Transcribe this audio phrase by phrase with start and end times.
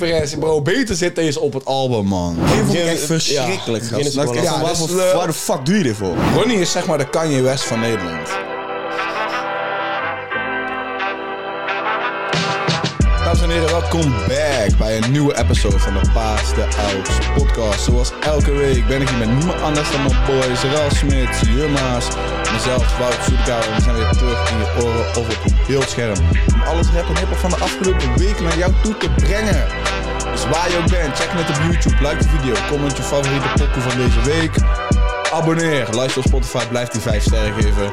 [0.00, 0.62] referentie, bro.
[0.62, 2.34] Beter zit deze op het album, man.
[2.34, 4.14] Die vond ik Begin- echt verschrikkelijk, gast.
[4.42, 6.14] Ja, waar, voor- eh, waar de fuck doe je dit voor?
[6.34, 8.28] Ronnie is zeg maar de Kanye West van Nederland.
[13.58, 16.68] Welkom back bij een nieuwe episode van de Paas de
[17.34, 17.84] podcast.
[17.84, 22.06] Zoals elke week ben ik hier met niemand anders dan mijn boys Ralf Smit, Jumma's,
[22.52, 23.14] mezelf, Wout.
[23.14, 26.16] En we zijn weer terug in je oren of op een beeldscherm.
[26.54, 29.66] Om alles rap en hiphop van de afgelopen week naar jou toe te brengen.
[30.30, 33.48] Dus waar je ook bent, check het op YouTube, like de video, comment je favoriete
[33.48, 34.54] pokoe van deze week.
[35.32, 37.90] Abonneer, luister op Spotify, blijf die 5 sterren geven.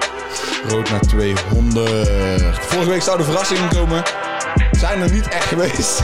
[0.68, 2.10] Rood naar 200.
[2.60, 4.04] Vorige week zouden verrassingen komen.
[4.80, 6.00] Zijn er niet echt geweest.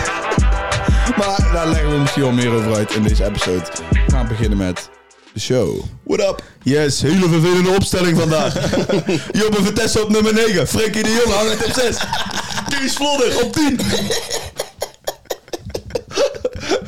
[1.18, 3.64] maar daar leggen we misschien wel meer over uit in deze episode.
[3.90, 4.90] We gaan beginnen met
[5.34, 5.80] de show.
[6.04, 6.44] What up?
[6.64, 8.54] Yes, hele vervelende opstelling vandaag.
[9.42, 10.68] Jobbe Vitesse op nummer 9.
[10.68, 11.98] Frenkie de Jong hangt op 6.
[12.80, 13.80] Kees Vlodder op 10.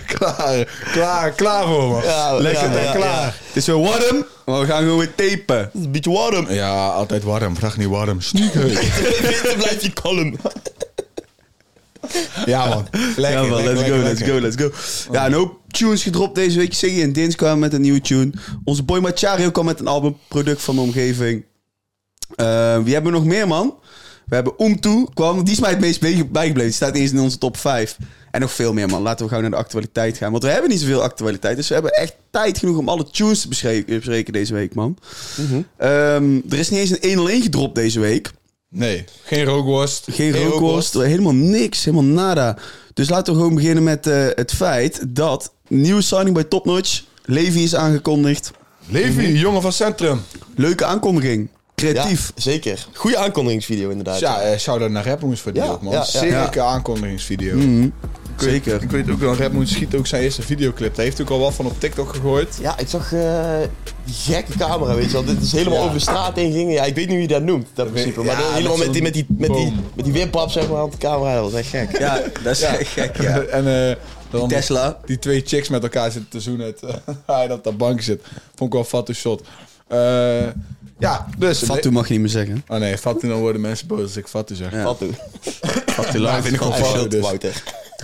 [0.05, 2.03] Klaar, klaar, klaar voor me.
[2.03, 2.83] Ja, Lekker, ja, hè?
[2.83, 3.25] ja, klaar.
[3.25, 5.58] Het is weer warm, maar we gaan gewoon weer tapen.
[5.58, 6.52] Het is een beetje warm.
[6.52, 7.55] Ja, altijd warm.
[7.55, 8.22] Vraag niet warm.
[8.22, 8.66] Sneaker.
[9.58, 10.36] Blijf je kalm.
[12.45, 12.88] ja man.
[13.16, 15.14] Lekker, ja, man, lekker, let's lekker, go, let's go, let's go.
[15.14, 16.73] Ja, een hoop tunes gedropt deze week.
[16.73, 18.31] Siggy en Dins kwamen met een nieuwe tune.
[18.64, 21.45] Onze boy Machario kwam met een album, product van de omgeving.
[22.36, 23.73] Eh, wie hebben we nog meer, man?
[24.26, 26.70] We hebben Umtu, kwam, die is mij het meest bij- bijgebleven.
[26.70, 27.98] Die staat eens in onze top 5.
[28.31, 29.02] En nog veel meer, man.
[29.02, 30.31] Laten we gauw naar de actualiteit gaan.
[30.31, 31.56] Want we hebben niet zoveel actualiteit.
[31.56, 34.98] Dus we hebben echt tijd genoeg om alle tunes te bespreken, bespreken deze week, man.
[35.78, 38.31] Ehm, er is niet eens een 101 gedropt deze week.
[38.78, 40.04] Nee, geen rookworst.
[40.12, 42.58] Geen Geen rookworst, helemaal niks, helemaal nada.
[42.94, 47.04] Dus laten we gewoon beginnen met eh, het feit dat nieuwe signing bij Top Notch,
[47.26, 48.52] Levi is aangekondigd.
[48.88, 50.22] Levi, jongen van Centrum.
[50.56, 52.32] Leuke aankondiging, creatief.
[52.36, 52.88] Ja, zeker.
[52.94, 54.20] Goede aankondigingsvideo inderdaad.
[54.20, 55.94] Ja, eh, shout-out naar Rapmoes voor die Ja, ook, man.
[55.94, 56.06] ja, ja.
[56.20, 57.56] Zeker aankondigingsvideo.
[57.56, 57.92] Mhm, Ik
[58.41, 58.81] Zeker.
[58.83, 60.95] Ik weet ook wel, Rapmoes schiet ook zijn eerste videoclip.
[60.95, 62.58] Daar heeft ook al wat van op TikTok gegooid.
[62.61, 63.58] Ja, ik zag eh,
[64.05, 65.25] die gekke camera, weet je wel.
[65.25, 65.83] Dit is helemaal Ja.
[65.83, 66.73] over de straat heen ging.
[66.73, 68.23] Ja, ik weet niet wie dat noemt, dat principe.
[68.23, 70.92] Maar helemaal met met die, met, die, met, die, met die wipwap, zeg maar, op
[70.92, 71.33] de camera.
[71.36, 71.98] Dat was echt gek.
[71.98, 73.39] Ja, dat is echt gek, ja.
[73.60, 73.95] en eh,
[74.30, 74.99] dan Tesla.
[75.05, 76.65] Die twee chicks met elkaar zitten te zoenen.
[76.65, 76.81] Het,
[77.26, 78.21] hij dat op de bank zit.
[78.55, 79.42] Vond ik wel een fatu shot.
[79.87, 79.98] Eh,
[80.99, 81.60] ja, dus...
[81.64, 82.64] Fatu mag je niet meer zeggen.
[82.67, 84.71] Oh nee, fatu, dan worden mensen boos als ik fatu zeg.
[84.71, 84.81] Ja.
[84.86, 86.42] Fatu Ja, live.
[86.42, 87.21] vind ik gewoon shit, dus.
[87.21, 87.64] Wouter.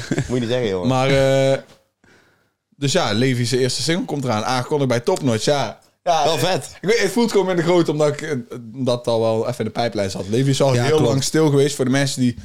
[0.15, 0.87] Moet je niet zeggen, jongen.
[0.87, 1.09] Maar,
[1.51, 1.57] eh,
[2.75, 4.43] dus ja, Levi's eerste single komt eraan.
[4.43, 5.79] Aangekondigd bij Top Notch, ja.
[6.03, 6.77] ja Wel eh, vet.
[6.81, 9.65] Ik weet, het voelt gewoon minder groot omdat ik eh, dat al wel even in
[9.65, 10.27] de pijplijn zat.
[10.29, 11.09] Levi is al Ja, heel klopt.
[11.09, 11.75] lang stil geweest.
[11.75, 12.35] Voor de mensen die,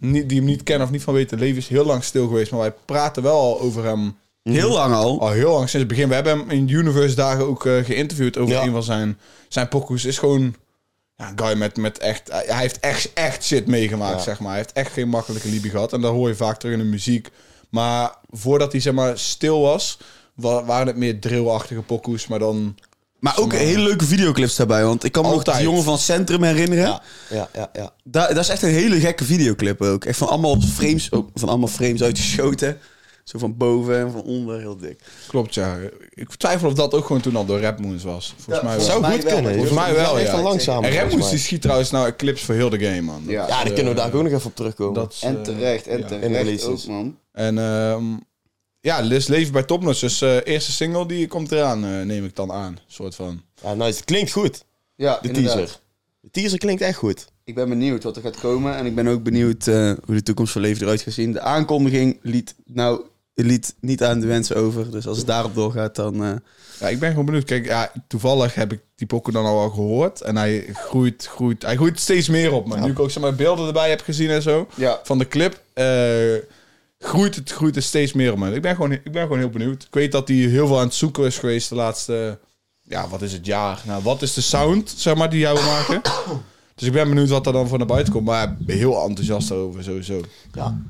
[0.00, 2.50] niet, die hem niet kennen of niet van weten, Levi is heel lang stil geweest.
[2.50, 5.20] Maar wij praten wel al over hem Heel lang al.
[5.20, 6.08] al heel lang sinds het begin.
[6.08, 8.62] We hebben hem in Universe dagen ook eh, geïnterviewd over Ja.
[8.62, 10.04] een van zijn, zijn pokoes.
[10.04, 10.54] Is gewoon
[11.16, 12.22] ja, een guy met, met echt...
[12.32, 14.22] Hij heeft echt, echt shit meegemaakt, Ja.
[14.22, 14.48] zeg maar.
[14.48, 15.92] Hij heeft echt geen makkelijke liefde gehad.
[15.92, 17.28] En dat hoor je vaak terug in de muziek.
[17.70, 19.98] Maar voordat hij, zeg maar, stil was...
[20.34, 22.26] wa- waren het meer drillachtige pokoes.
[22.26, 22.76] Maar dan...
[23.18, 24.84] Maar ook hele leuke videoclips daarbij.
[24.84, 26.84] Want ik kan me nog die jongen van Centrum herinneren.
[26.84, 27.70] Ja, ja, ja.
[27.72, 27.90] ja.
[28.04, 30.04] Da- dat is echt een hele gekke videoclip ook.
[30.04, 32.78] Echt van allemaal frames, ook van allemaal frames uitgeschoten.
[33.24, 35.00] Zo van boven en van onder, heel dik.
[35.28, 35.76] Klopt, ja.
[36.10, 38.34] Ik twijfel of dat ook gewoon toen al door Rap Moons was.
[38.36, 38.84] Volgens Ja, mij wel.
[38.86, 39.52] Zou goed kunnen.
[39.54, 40.42] Volgens mij wel, ja.
[40.42, 40.84] langzaam.
[40.84, 43.22] En Rap Moons die schiet trouwens nou clips voor heel de game, man.
[43.26, 43.46] Ja.
[43.46, 44.94] Daar kunnen we daar ook nog even op terugkomen.
[44.94, 47.18] dat is, En eh, terecht, en terecht ook, man.
[47.32, 48.04] En ehm,
[48.80, 50.00] ja, Liz Leven bij Topnotch.
[50.00, 52.78] Dus eh eerste single die komt eraan, eh, neem ik dan aan.
[52.86, 53.42] soort van.
[53.62, 53.96] Ja, nice.
[53.96, 54.64] Het klinkt goed,
[54.96, 55.80] Ja, de teaser.
[56.20, 57.26] De teaser klinkt echt goed.
[57.44, 58.76] Ik ben benieuwd wat er gaat komen.
[58.76, 61.32] En ik ben ook benieuwd eh, hoe de toekomst van Leven eruit gaat zien.
[61.32, 63.00] De aankondiging liet, nou,
[63.34, 64.90] liet niet aan de wensen over.
[64.90, 66.24] Dus als het daarop doorgaat, dan...
[66.24, 66.32] eh,
[66.80, 67.44] Ja, ik ben gewoon benieuwd.
[67.44, 70.20] Kijk, ja, toevallig heb ik die pokken dan al wel gehoord.
[70.20, 72.66] En hij groeit, groeit, hij groeit steeds meer op.
[72.66, 74.68] Maar nu ik ook zeg maar, beelden erbij heb gezien en zo.
[74.74, 75.00] Ja.
[75.04, 75.60] Van de clip.
[75.72, 76.34] eh,
[76.98, 78.44] groeit, het, groeit het steeds meer op.
[78.44, 79.82] Ik ben, gewoon, ik ben gewoon heel benieuwd.
[79.82, 82.38] Ik weet dat hij heel veel aan het zoeken is geweest de laatste...
[82.82, 83.82] Ja, wat is het jaar?
[83.86, 86.00] Nou, wat is de sound, zeg maar, die wil maken?
[86.74, 88.24] Dus ik ben benieuwd wat er dan voor naar buiten komt.
[88.26, 90.20] Maar heel enthousiast over, sowieso.
[90.52, 90.80] Ja.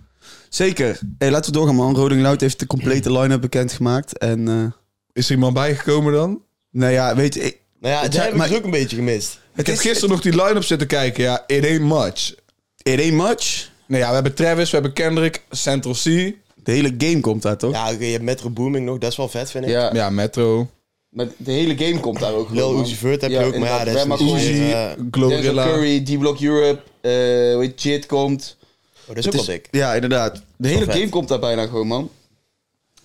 [0.55, 0.99] Zeker.
[1.19, 1.97] Hey, laten we doorgaan, man.
[1.97, 4.19] Roding Loud heeft de complete line-up bekendgemaakt.
[4.19, 4.65] En, eh
[5.13, 6.43] Is er iemand bijgekomen dan?
[6.71, 7.41] nou ja, weet je...
[7.41, 9.39] Ik, Nou ja, zijn- heb ik maar- dus ook een beetje gemist.
[9.57, 11.23] Ik heb gisteren nog die line-up zitten kijken.
[11.25, 12.35] Ja, it ain't much.
[12.83, 13.71] It ain't much.
[13.87, 16.03] Nee, ja, we hebben Travis, we hebben Kendrick, Central C.
[16.05, 17.73] De hele game komt daar, toch?
[17.73, 19.71] Ja, je hebt Metro Booming nog, dat is wel vet, vind ik.
[19.71, 20.69] Ja, Ja, Metro,
[21.09, 22.51] maar de hele game komt daar ook.
[22.51, 25.65] Lil Uzi Vert heb je ook, maar ja, dat is Uzi, eh, Glorilla.
[25.67, 27.11] Curry, D-Block Europe, eh
[27.59, 28.57] weet je, Jit komt.
[29.07, 29.69] Oh, dat is ook wel dik.
[29.71, 30.43] Ja, inderdaad.
[30.57, 30.95] De hele vet.
[30.95, 32.11] game komt daar bijna gewoon, man.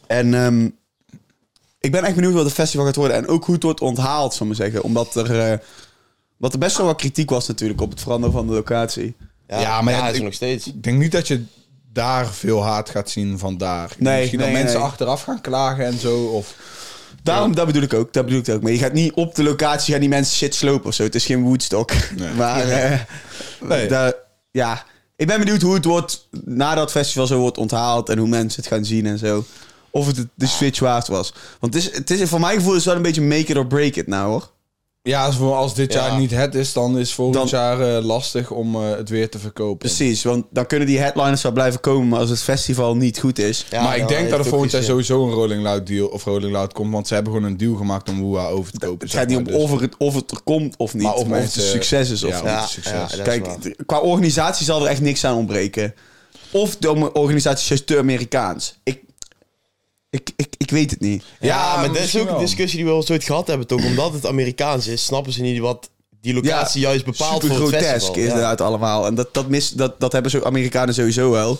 [0.07, 0.65] En ehm,
[1.79, 3.17] ik ben echt benieuwd wat het festival gaat worden.
[3.17, 4.83] En ook hoe het wordt onthaald, zal ik maar zeggen.
[4.83, 5.57] Omdat er, eh,
[6.37, 9.15] wat er best wel wat kritiek was natuurlijk op het veranderen van de locatie.
[9.47, 10.67] Ja, Ja, maar ja, ja, dat is ik- nog steeds.
[10.67, 11.43] Ik denk niet dat je
[11.93, 13.91] daar veel haat gaat zien vandaar.
[13.97, 14.87] Nee, Misschien nee, dat mensen nee.
[14.87, 16.25] achteraf gaan klagen en zo.
[16.25, 16.55] Of,
[17.23, 18.13] Daarom, dat bedoel ik ook.
[18.13, 18.61] Dat bedoel ik ook.
[18.61, 21.03] Maar je gaat niet op de locatie gaan die mensen shit slopen of zo.
[21.03, 21.91] Het is geen Woodstock.
[22.17, 22.33] Nee.
[22.37, 22.99] Maar eh,
[23.61, 23.87] Nee.
[23.87, 24.13] daar-
[24.51, 24.83] ja,
[25.19, 28.61] ik ben benieuwd hoe het wordt nadat het festival zo wordt onthaald en hoe mensen
[28.61, 29.45] het gaan zien en zo.
[29.89, 31.33] Of het de switch waard was.
[31.59, 33.57] Want het is, het is voor mijn gevoel is het wel een beetje make it
[33.57, 34.49] or break it nou hoor.
[35.01, 36.07] Ja, als, als dit Ja.
[36.07, 39.29] jaar niet het is, dan is volgend Dan- jaar eh, lastig om eh, het weer
[39.29, 39.77] te verkopen.
[39.77, 43.39] Precies, want dan kunnen die headliners wel blijven komen, maar als het festival niet goed
[43.39, 43.65] is.
[43.69, 46.51] Ja, maar ik denk dat er volgend jaar sowieso een Rolling Loud deal of Rolling
[46.51, 49.07] Loud komt, want ze hebben gewoon een deal gemaakt om Woeha over te kopen.
[49.07, 49.43] Het gaat niet om.
[49.43, 52.09] Dus- of, het, of het er komt of niet, Maar maar of het een succes
[52.09, 52.63] is of ja, niet.
[52.63, 53.21] of succes.
[53.21, 53.47] Kijk,
[53.85, 55.93] qua organisatie zal er echt niks aan ontbreken.
[56.51, 58.79] Of de organisatie is te Amerikaans.
[58.83, 59.01] Ik,
[60.09, 61.23] ik, ik, ik weet het niet.
[61.39, 62.41] Ja, Ja, maar dat is misschien ook een wel.
[62.43, 63.85] discussie die we al zoiets gehad hebben, toch?
[63.85, 65.89] Omdat het Amerikaans is, snappen ze niet wat
[66.21, 68.15] die locatie juist bepaalt super voor het grotesk festival.
[68.15, 68.27] is Ja.
[68.29, 69.05] inderdaad allemaal.
[69.05, 71.59] En dat, dat, mis, dat, dat hebben zo Amerikanen sowieso wel.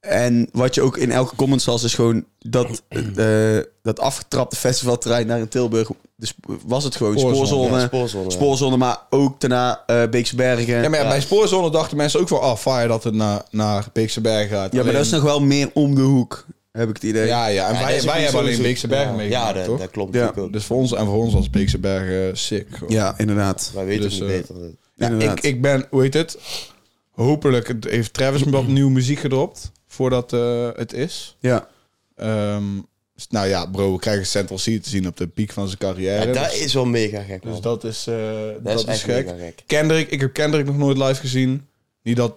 [0.00, 2.82] En wat je ook in elke comment zal, is gewoon dat,
[3.16, 5.88] eh, dat afgetrapte festivalterrein naar in Tilburg.
[6.16, 6.34] Dus
[6.64, 8.30] was het gewoon Spoorzone, spoorzone, ja, spoorzone, ja.
[8.30, 10.82] spoorzone, maar ook daarna eh Beekse Bergen.
[10.82, 13.86] Ja, maar ja, bij Spoorzone dachten mensen ook wel, ah, fire dat het naar, naar
[13.92, 14.72] Beekse Bergen gaat.
[14.72, 16.46] Ja, maar dat is nog wel meer om de hoek,
[16.76, 17.26] heb ik het idee.
[17.26, 19.16] Ja, ja, en Ja, dat wij, is ook wij hebben alleen sowieso- Beekse Bergen ja.
[19.16, 19.78] meegemaakt, Ja, dat, toch?
[19.78, 20.20] dat klopt Ja.
[20.20, 20.52] natuurlijk ook.
[20.52, 22.66] Dus voor ons en voor ons als Beekse Bergen sick.
[22.70, 22.92] gewoon.
[22.94, 23.70] Ja, inderdaad.
[23.74, 24.56] Wij weten Dus, het niet eh, beter.
[24.94, 25.38] Ja, Inderdaad.
[25.38, 26.38] ik, ik ben, hoe heet het?
[27.10, 31.36] Hopelijk het- heeft Travis me wat nieuwe muziek gedropt voordat eh, het is.
[31.40, 31.68] Ja.
[32.16, 32.64] Ehm,
[33.28, 36.26] nou ja, bro, we krijgen Central C te zien op de piek van zijn carrière.
[36.26, 37.52] Ja, dat dus, is wel mega gek, man.
[37.52, 39.24] dus dat is, eh, dat, dat is is, echt gek.
[39.26, 39.62] mega gek.
[39.66, 41.66] Kendrick, ik heb Kendrick nog nooit live gezien.
[42.02, 42.34] Niet dat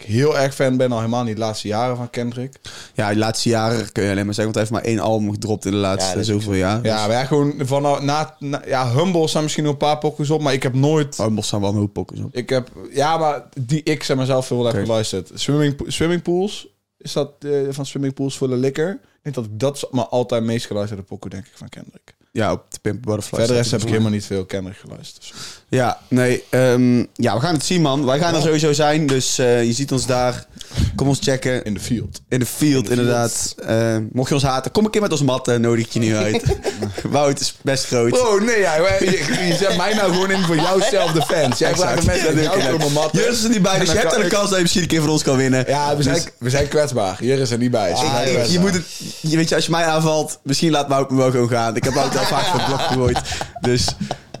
[0.00, 2.54] ik heel erg fan ben, al helemaal niet de laatste jaren van Kendrick.
[2.94, 5.30] ja, de laatste jaren kun je alleen maar zeggen, want hij heeft maar één album
[5.32, 6.84] gedropt in de laatste zoveel jaar.
[6.84, 10.30] Ja, maar ja, gewoon van na, na- ja, Humble staan misschien nog een paar pokkers
[10.30, 11.18] op, maar ik heb nooit.
[11.18, 12.34] Er staan wel een hoop pokkers op.
[12.36, 15.30] Ik heb, ja, maar die ik zeg maar zelf veel heb geluisterd.
[15.34, 16.68] Swimming, swimming pools,
[16.98, 18.90] is dat eh, van Swimming Pools voor de Liquor?
[18.90, 22.14] Ik denk dat ik dat is maar altijd meest geluisterde pokken, denk ik, van Kendrick.
[22.32, 23.38] Ja, op de Pimp Butterfly.
[23.38, 25.20] Verder heb ik voor helemaal niet veel Kendrick geluisterd.
[25.32, 25.32] Dus.
[25.68, 26.44] Ja, nee.
[26.50, 28.04] ehm, ja, we gaan het zien, man.
[28.04, 29.06] Wij gaan er sowieso zijn.
[29.06, 30.46] Dus eh, je ziet ons daar.
[30.94, 31.64] Kom ons checken.
[31.64, 32.20] In de field.
[32.28, 33.54] In de field, inderdaad.
[33.66, 35.48] Eh, mocht je ons haten, kom een keer met ons mat.
[35.48, 36.42] eh, nodig ik je nu uit.
[37.10, 38.10] Wout is best groot.
[38.10, 41.58] Bro, nee, ja, je, je zet mij nou gewoon in voor jouw self-defense.
[41.64, 43.28] Jij vraagt de mensen dat ik matten.
[43.30, 45.00] Is er niet bij, dus je hebt er de kans dat je misschien een keer
[45.00, 45.64] van ons kan winnen.
[45.68, 47.16] Ja, we zijn, Dus- we zijn kwetsbaar.
[47.20, 47.96] Hier is er niet bij.
[47.96, 48.84] Zijn Ah, je moet het,
[49.20, 51.76] je weet je, als je mij aanvalt, misschien laat Wout me wel gewoon gaan.
[51.76, 53.20] Ik heb Wout al vaak van het blok gegooid.
[53.60, 53.86] Dus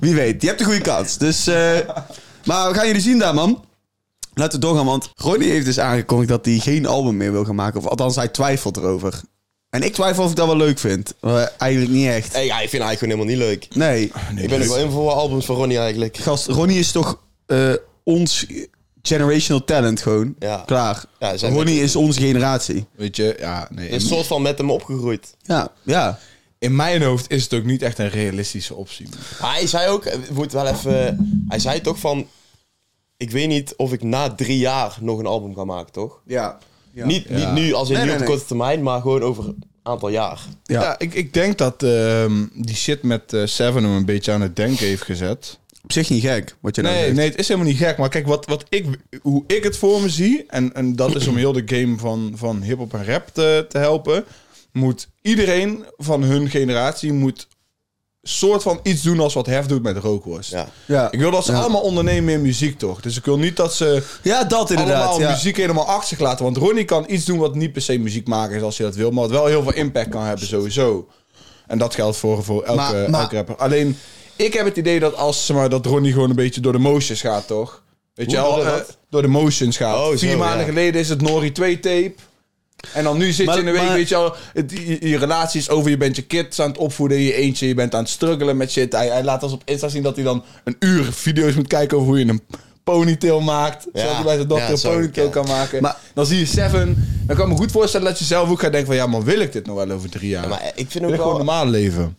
[0.00, 1.18] wie weet, je hebt een goede kans.
[1.18, 1.78] Dus, eh,
[2.44, 3.64] maar we gaan jullie zien daar, man.
[4.34, 7.54] Laten we doorgaan, want Ronnie heeft dus aangekondigd dat hij geen album meer wil gaan
[7.54, 7.80] maken.
[7.80, 9.20] Of althans, hij twijfelt erover.
[9.70, 11.14] En ik twijfel of ik dat wel leuk vind.
[11.20, 12.32] Maar eigenlijk niet echt.
[12.32, 13.76] Hey, ja, ik vind het eigenlijk gewoon helemaal niet leuk.
[13.76, 16.16] Nee, Nee, ik ben ook wel in voor albums van Ronnie eigenlijk.
[16.16, 17.72] gast, Ronnie is toch eh,
[18.04, 18.46] ons
[19.02, 20.34] generational talent gewoon.
[20.38, 20.62] Ja.
[20.66, 21.04] Klaar.
[21.18, 22.86] Ja, zijn Ronnie met- is onze generatie.
[22.96, 23.86] Weet je, ja, nee.
[23.86, 25.34] Een In, soort van met hem opgegroeid.
[25.42, 26.18] Ja, ja.
[26.60, 29.08] In mijn hoofd is het ook niet echt een realistische optie.
[29.40, 31.44] Maar hij zei ook, moeten wel even...
[31.48, 32.26] Hij zei toch van...
[33.16, 36.20] Ik weet niet of ik na drie jaar nog een album ga maken, toch?
[36.26, 36.58] Ja.
[36.92, 37.06] ja.
[37.06, 37.36] Niet, Ja.
[37.36, 38.28] niet nu, als in Nee, niet nee, op nee.
[38.28, 40.40] korte termijn, maar gewoon over een aantal jaar.
[40.64, 40.82] Ja.
[40.82, 44.40] Ja, ik, ik denk dat ehm, die shit met eh, Seven hem een beetje aan
[44.40, 45.58] het denken heeft gezet.
[45.82, 47.96] Op zich niet gek, wat je nou Nee, nee, het is helemaal niet gek.
[47.98, 48.86] Maar kijk, wat, wat ik,
[49.22, 50.44] hoe ik het voor me zie...
[50.48, 53.78] En, en dat is om heel de game van, van hip-hop en rap te, te
[53.78, 54.24] helpen...
[54.72, 57.12] moet iedereen van hun generatie...
[57.12, 57.48] moet
[58.22, 60.50] soort van iets doen als wat Hef doet met rookworst.
[60.50, 60.68] Ja.
[60.86, 61.10] Ja.
[61.12, 61.58] Ik wil dat ze Ja.
[61.60, 63.00] allemaal ondernemen in muziek, toch?
[63.00, 65.08] Dus ik wil niet dat ze Ja, dat inderdaad.
[65.08, 65.30] allemaal Ja.
[65.34, 66.44] muziek helemaal achter zich laten.
[66.44, 68.96] Want Ronnie kan iets doen wat niet per se muziek maken is als hij dat
[68.96, 69.10] wil.
[69.10, 71.08] Maar wat wel heel veel impact kan hebben sowieso.
[71.66, 73.56] En dat geldt voor, voor elke, Maar- maar- elke rapper.
[73.56, 73.96] Alleen,
[74.36, 77.20] ik heb het idee dat als maar, dat Ronnie gewoon een beetje door de motions
[77.20, 77.82] gaat, toch?
[78.14, 78.58] Weet je Hoe wel?
[78.58, 78.98] je eh, dat?
[79.10, 79.96] door de motions gaat.
[79.96, 80.64] Oh, zo, Vier maanden ja.
[80.72, 82.14] geleden is het Nori 2 tape.
[82.94, 85.08] En dan nu zit Maar- je in een week, maar- weet je wel, het, je,
[85.08, 87.74] je relatie is over, je bent je kids aan het opvoeden in je eentje, je
[87.74, 88.92] bent aan het struggelen met shit.
[88.92, 91.96] Hij, hij laat ons op Insta zien dat hij dan een uur video's moet kijken
[91.96, 92.42] over hoe je een
[92.84, 93.86] ponytail maakt.
[93.92, 94.00] Ja.
[94.00, 95.32] Zodat hij bij zijn dochter Ja, een ponytail ja.
[95.32, 95.82] kan maken.
[95.82, 98.60] Maar- dan zie je Seven, dan kan ik me goed voorstellen dat je zelf ook
[98.60, 100.42] gaat denken van, ja, maar wil ik dit nog wel over drie jaar?
[100.42, 101.44] Ja, maar ik vind wil ook ik gewoon wel...
[101.44, 102.16] normaal leven?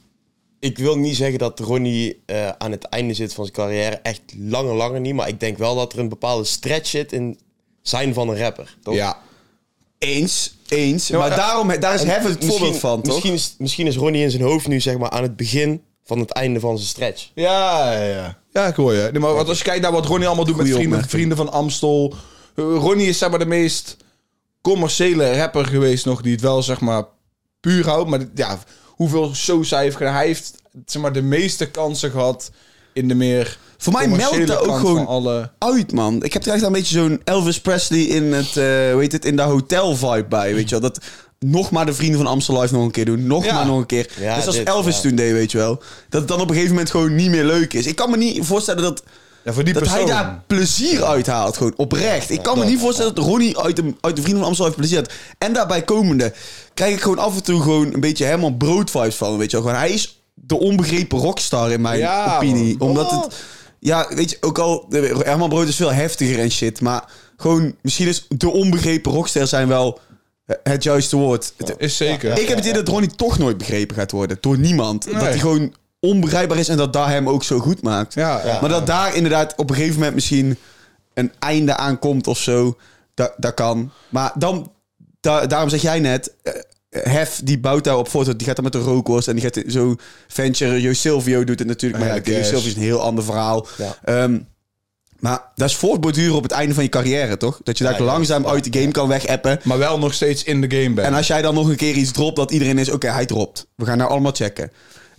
[0.60, 3.96] Ik wil niet zeggen dat Ronnie eh, aan het einde zit van zijn carrière.
[4.04, 5.14] Echt langer, langer niet.
[5.16, 7.40] Maar ik denk wel dat er een bepaalde stretch zit in
[7.82, 8.78] zijn van een rapper.
[8.84, 8.94] Toch?
[8.96, 9.18] Ja.
[10.02, 11.08] Eens, eens.
[11.08, 13.14] Ja, maar, maar eh, daarom, daar is En Heaven het voorbeeld van, toch?
[13.14, 16.20] Misschien is, misschien is Ronnie in zijn hoofd nu zeg maar aan het begin van
[16.20, 17.30] het einde van zijn stretch.
[17.36, 18.38] Ja, ja, ja.
[18.54, 19.10] Ja, ik hoor je.
[19.12, 21.52] Nee, maar wat- als je kijkt naar wat Ronnie allemaal doet met vrienden, vrienden van
[21.52, 22.14] Amstel.
[22.56, 23.98] Eh, Ronnie is zeg maar de meest
[24.62, 27.06] commerciële rapper geweest nog die het wel zeg maar
[27.60, 28.10] puur houdt.
[28.10, 30.14] Maar ja, hoeveel shows hij heeft gedaan.
[30.16, 30.54] Hij heeft
[30.86, 32.52] zeg maar de meeste kansen gehad
[32.94, 35.52] in de meer Voor mij meldt dat ook gewoon alle...
[35.58, 36.24] uit, man.
[36.24, 39.36] Ik heb er echt een beetje zo'n Elvis Presley in het, eh weet het, in
[39.36, 40.90] de hotel vibe bij, weet je wel.
[40.90, 41.04] Dat
[41.40, 43.28] nog maar de vrienden van Amstel Live nog een keer doen.
[43.28, 43.54] Nog Ja.
[43.54, 44.10] maar nog een keer.
[44.20, 45.02] Ja, dus als dit, Elvis ja.
[45.02, 45.82] toen deed, weet je wel.
[46.10, 47.86] Dat het dan op een gegeven moment gewoon niet meer leuk is.
[47.86, 49.04] Ik kan me niet voorstellen dat,
[49.44, 51.58] Ja, voor die dat hij daar plezier uit haalt.
[51.58, 52.30] Gewoon oprecht.
[52.30, 54.78] Ik kan me niet voorstellen dat Ronnie uit de, uit de vrienden van Amstel Live
[54.78, 55.12] plezier had.
[55.38, 56.34] En daarbij komende
[56.74, 59.38] krijg ik gewoon af en toe gewoon een beetje helemaal brood vibes van.
[59.38, 59.66] Weet je wel.
[59.66, 62.76] Gewoon, hij is de onbegrepen rockstar in mijn opinie.
[62.80, 63.36] Omdat het...
[63.84, 64.86] Ja, weet je, ook al...
[64.90, 66.82] de- Herman Brood is veel heftiger en shit.
[66.82, 67.04] Maar
[67.38, 70.00] gewoon, misschien is de onbegrepen rockster zijn wel
[70.64, 71.54] het juiste woord.
[71.58, 72.32] Het- Is zeker.
[72.40, 74.38] ik heb het idee dat Ronnie toch nooit begrepen gaat worden.
[74.42, 75.06] Door niemand.
[75.06, 75.14] Nee.
[75.14, 78.14] Dat hij gewoon onbegrijpbaar is en dat daar hem ook zo goed maakt.
[78.14, 78.62] Ja, ja.
[78.62, 80.58] Maar dat daar inderdaad op een gegeven moment misschien
[81.14, 82.78] een einde aan komt of zo.
[83.14, 83.92] Dat, dat kan.
[84.10, 84.72] Maar dan,
[85.20, 86.34] da- daarom zeg jij net...
[87.00, 88.36] Hef, die bouwt daar op foto.
[88.36, 89.28] Die gaat dan met de rookworst.
[89.28, 89.96] En die gaat zo
[90.28, 90.82] venture.
[90.82, 92.04] Jo Silvio doet het natuurlijk.
[92.04, 92.48] Maar Ja, ja, Jo Cash.
[92.48, 93.68] Silvio is een heel ander verhaal.
[93.78, 93.98] Ja.
[94.04, 94.40] Ehm,
[95.20, 97.60] maar dat is voortborduren op het einde van je carrière, toch?
[97.64, 99.60] Dat je daar Ja, langzaam uit de game kan wegappen.
[99.64, 101.08] Maar wel nog steeds in de game bent.
[101.08, 102.90] En als jij dan nog een keer iets dropt dat iedereen is...
[102.90, 103.68] Oké, hij dropt.
[103.76, 104.72] We gaan nou allemaal checken.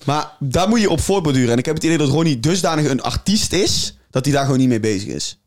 [0.04, 1.52] Maar daar moet je op voortborduren.
[1.52, 3.96] En ik heb het idee dat Ronnie dusdanig een artiest is...
[4.10, 5.41] dat hij daar gewoon niet mee bezig is.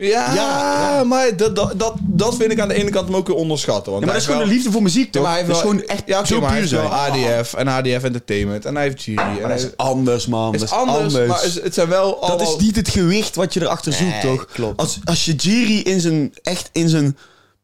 [0.00, 3.36] Ja, Ja, maar dat, dat, dat, vind ik aan de ene kant hem ook weer
[3.36, 3.92] onderschatten.
[3.92, 5.22] Want Ja, maar dat is gewoon de liefde voor muziek, toch?
[5.22, 6.86] Ja, maar hij dat is heeft wel- gewoon echt ja, zo maar puur zijn.
[6.86, 9.18] ADF en ADF Entertainment en hij heeft Jury.
[9.20, 10.54] En Maar dat is anders, man.
[10.54, 11.28] is dat is anders, anders.
[11.28, 14.36] maar het, het zijn wel Dat is niet het gewicht wat je erachter zoekt, Nee,
[14.36, 14.46] toch?
[14.52, 14.80] klopt.
[14.80, 17.16] Als, als je Jiri in zijn, echt in zijn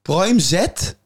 [0.03, 0.97] prime zet...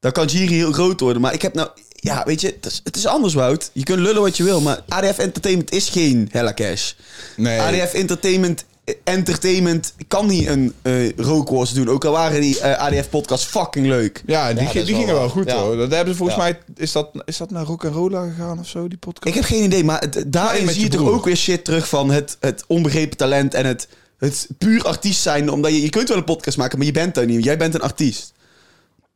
[0.00, 1.22] dan kan Jiri heel groot worden.
[1.22, 1.68] Maar ik heb nou...
[1.94, 3.70] Ja, weet je, het is, het is anders, Wout.
[3.72, 6.92] Je kunt lullen wat je wil, maar ADF Entertainment is geen Hella Cash.
[7.36, 7.60] Nee.
[7.60, 8.64] ADF Entertainment,
[9.04, 11.88] Entertainment kan niet een eh rookworst doen.
[11.88, 14.22] Ook al waren die eh, ADF-podcasts fucking leuk.
[14.26, 15.56] Ja, die, Ja, die gingen wel goed Ja.
[15.56, 15.76] hoor.
[15.76, 16.44] Dat hebben ze volgens Ja.
[16.44, 16.58] mij...
[16.76, 19.26] Is dat, is dat naar Rock'n'Rolla gegaan of zo, die podcast?
[19.26, 22.10] Ik heb geen idee, maar het- daarin zie je toch ook weer shit terug van
[22.10, 25.50] het, het onbegrepen talent en het, het puur artiest zijn.
[25.50, 27.44] Omdat je, je kunt wel een podcast maken, maar je bent daar niet.
[27.44, 28.32] Jij bent een artiest.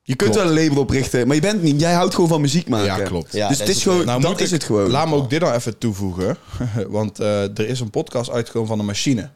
[0.03, 0.47] Je kunt Klopt.
[0.49, 1.81] wel een label oprichten, maar je bent niet.
[1.81, 2.87] Jij houdt gewoon van muziek maken.
[2.87, 3.33] Ja, klopt.
[3.33, 4.91] Ja, dus dat het is is gewoon, Nou, dat is ik- het gewoon.
[4.91, 6.37] Laat me ook dit nou even toevoegen.
[6.89, 9.31] Want eh, er is een podcast uitgekomen van de Machine.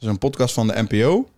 [0.00, 1.28] Is een podcast van de NPO.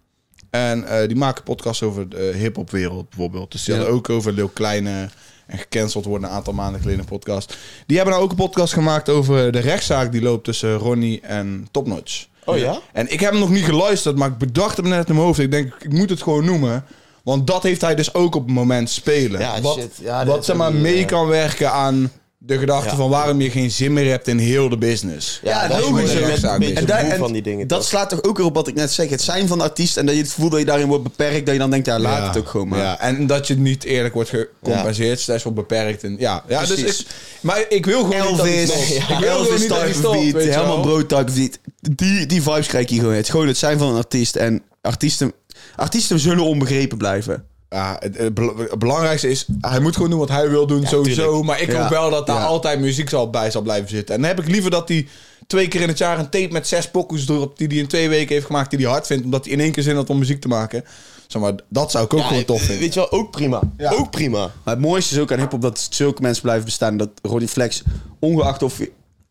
[0.50, 3.52] En eh, die maken podcasts over de hip-hop wereld bijvoorbeeld.
[3.52, 5.08] Dus die hadden ook over Lil Kleine
[5.46, 7.56] en gecanceld worden een aantal maanden geleden een podcast.
[7.86, 11.68] Die hebben nou ook een podcast gemaakt over de rechtszaak die loopt tussen Ronnie en
[11.70, 12.26] Topnotch.
[12.44, 12.80] Oh ja?
[12.92, 15.38] En ik heb hem nog niet geluisterd, maar ik bedacht hem net in mijn hoofd.
[15.38, 16.84] Ik denk, ik moet het gewoon noemen.
[17.22, 19.40] Want dat heeft hij dus ook op het moment spelen.
[19.40, 19.92] Ja, wat shit.
[20.00, 22.96] Ja, dat wat zeg maar mee eh, kan werken aan de gedachte Ja.
[22.96, 25.40] van waarom je geen zin meer hebt in heel de business.
[25.42, 26.14] Ja, Ja, dat is logisch.
[26.14, 26.40] En met
[26.86, 27.66] daar- en en van die dingen.
[27.66, 27.88] dat toch?
[27.88, 29.08] slaat toch ook weer op wat ik net zeg.
[29.10, 31.44] Het zijn van de artiest en dat je het gevoel dat je daarin wordt beperkt.
[31.44, 32.78] Dat je dan denkt, ja, laat het ook gewoon maar.
[32.78, 35.26] Ja, en dat je niet eerlijk wordt gecompenseerd.
[35.26, 36.04] Dat is wel beperkt.
[36.04, 37.00] En, ja, ja dus Precies.
[37.00, 37.06] ik,
[37.40, 38.74] maar ik wil gewoon niet dat Elvis.
[38.74, 39.08] Nee, ja.
[39.08, 41.58] Ik wil Elvis niet dat type beat, helemaal brood type beat.
[41.80, 43.14] Die, die vibes krijg je gewoon.
[43.14, 44.36] Het gewoon het zijn van een artiest.
[44.36, 45.32] En artiesten,
[45.76, 47.44] artiesten zullen onbegrepen blijven.
[47.70, 50.86] Ja, het, het bel- het belangrijkste is, hij moet gewoon doen wat hij wil doen,
[50.86, 51.22] sowieso.
[51.24, 51.44] tuurlijk.
[51.44, 51.80] Maar ik Ja.
[51.80, 52.44] hoop wel dat daar Ja.
[52.46, 54.14] altijd muziek zal bij zal blijven zitten.
[54.14, 55.08] En dan heb ik liever dat hij
[55.46, 57.58] twee keer in het jaar een tape met zes pokoes erop...
[57.58, 59.24] die hij in twee weken heeft gemaakt, die hij hard vindt...
[59.24, 60.84] omdat hij in één keer zin had om muziek te maken.
[61.26, 62.78] Zeg maar, dat zou ik ook Ja, gewoon tof vinden.
[62.78, 63.60] Weet je wel, ook prima.
[63.76, 63.90] Ja.
[63.90, 64.38] Ook prima.
[64.38, 66.96] Maar het mooiste is ook aan hip-hop dat zulke mensen blijven bestaan.
[66.96, 67.82] Dat Ronnie Flex,
[68.18, 68.80] ongeacht of.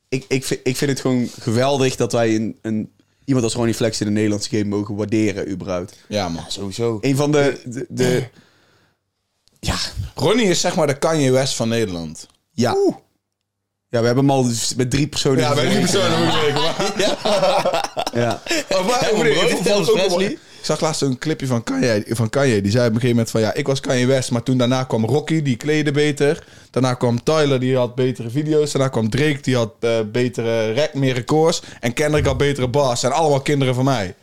[0.10, 2.92] Ik, ik, vind, ik vind het gewoon geweldig dat wij een, een,
[3.28, 5.96] iemand als Ronnie Flex in de Nederlandse game mogen waarderen, überhaupt.
[6.08, 6.44] Ja, man.
[6.48, 6.98] Sowieso.
[7.02, 7.62] Een van de.
[7.66, 8.28] de, de-
[9.60, 9.76] ja.
[10.16, 12.28] Ronnie is zeg maar de Kanye West van Nederland.
[12.52, 12.76] Ja.
[13.90, 15.40] Ja, we hebben hem al met drie personen.
[15.40, 16.62] Ja, persoon moet ik weten.
[17.24, 18.42] Maar, Ja.
[18.70, 19.10] Oh, maar,
[20.68, 22.62] ik, zag laatst een clipje van Kanye, van Kanye.
[22.62, 23.42] Die zei op een gegeven moment van...
[23.42, 24.32] Ja, ik was Kanye West.
[24.32, 26.48] Maar toen daarna kwam Rocky, die kleedde beter.
[26.72, 28.72] Daarna kwam Tyler, die had betere video's.
[28.72, 31.62] Daarna kwam Drake, die had eh, betere rec, meer records.
[31.80, 33.00] En Kendrick had betere bars.
[33.00, 34.16] Zijn allemaal kinderen van mij.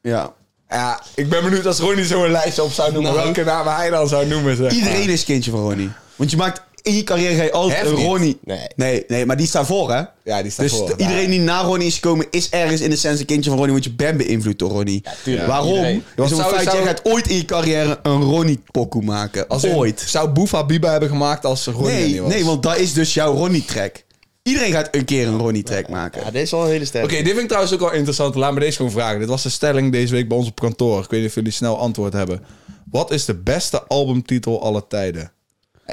[0.00, 0.34] ja.
[0.68, 3.12] Ja, ik ben benieuwd als Ronnie zo'n lijstje op zou noemen.
[3.12, 3.24] Nou.
[3.24, 4.56] welke naam hij dan zou noemen.
[4.56, 4.72] Zeg.
[4.72, 5.90] Iedereen is kindje van Ronnie.
[6.16, 8.06] Want je maakt in je carrière ga je altijd Hef een niet.
[8.06, 8.38] Ronnie.
[8.44, 8.66] Nee.
[8.76, 10.02] nee, nee, maar die staat voor, hè?
[10.24, 10.90] Ja, die staat Dus voor.
[10.96, 13.58] t- iedereen die na Ronnie is gekomen, is ergens in de sens een kindje van
[13.58, 15.02] Ronnie, want je bent beïnvloed door Ronnie.
[15.24, 15.46] tuurlijk.
[15.46, 15.68] Waarom?
[15.68, 16.04] Iedereen.
[16.16, 19.48] Want zo'n zou- feit, zou- jij gaat ooit in je carrière een Ronnie-pokoe maken.
[19.48, 20.00] Als in, ooit.
[20.06, 22.28] Zou Boefa Biba hebben gemaakt als Ronnie er Nee, niet was?
[22.32, 24.04] nee, want dat is dus jouw Ronnie-track.
[24.42, 26.22] Iedereen gaat een keer een Ronnie-track maken.
[26.24, 27.06] Ja, dit is wel een hele sterke.
[27.06, 28.34] Oké, dit vind ik trouwens ook wel interessant.
[28.34, 29.18] Laat me deze gewoon vragen.
[29.18, 31.02] Dit was de stelling deze week bij ons op kantoor.
[31.04, 32.42] Ik weet niet of jullie snel antwoord hebben.
[32.90, 35.32] Wat is de beste albumtitel aller tijden?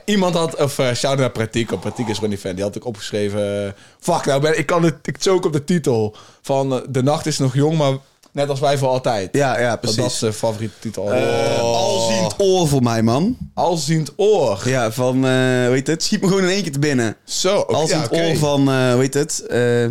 [0.05, 2.55] Iemand had, of uh, shout naar Pratiek, op Pratiek is Ronnie fan.
[2.55, 3.65] Die had ik opgeschreven.
[3.65, 7.03] eh, fuck, nou ben ik kan het, ik choke op de titel van eh, De
[7.03, 7.93] Nacht is nog jong, maar
[8.31, 9.29] net als wij voor altijd.
[9.31, 9.97] Ja, ja, precies.
[9.97, 11.13] dat is de favoriete titel.
[11.13, 13.37] Eh, Alziend oor voor mij, man.
[13.53, 14.61] Alziend oor.
[14.65, 17.15] Ja, van, eh weet het, schiet me gewoon in één keer te binnen.
[17.23, 19.85] Zo, oké, Alziend ja, oor van, eh weet het, eh,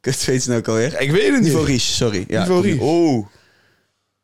[0.00, 1.00] Kut, weet je nou ook alweer?
[1.00, 1.42] Ik weet het niet.
[1.42, 2.24] Niveau Ries, sorry.
[2.28, 2.78] Ja, Niveau.
[2.80, 3.26] Oh.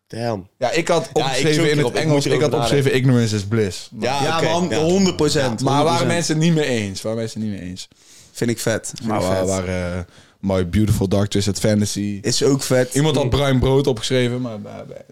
[0.08, 0.48] Damn.
[0.58, 1.86] Ja, ik had opgeschreven in het.
[1.86, 3.90] Ik Engels, ik had opgeschreven ignorance is bliss.
[4.00, 4.78] Ja, Ja, oké, man, ja.
[4.78, 5.60] 100 procent.
[5.60, 7.02] Maar waren mensen het niet mee eens?
[7.02, 7.88] Waren mensen het niet mee eens?
[8.32, 8.92] Vind ik vet.
[8.96, 9.46] Vind Maar ik vet.
[9.46, 9.98] waar eh,
[10.40, 12.18] My Beautiful Dark Twisted Fantasy.
[12.22, 12.94] Is ook vet.
[12.94, 14.58] Iemand had bruin brood opgeschreven, maar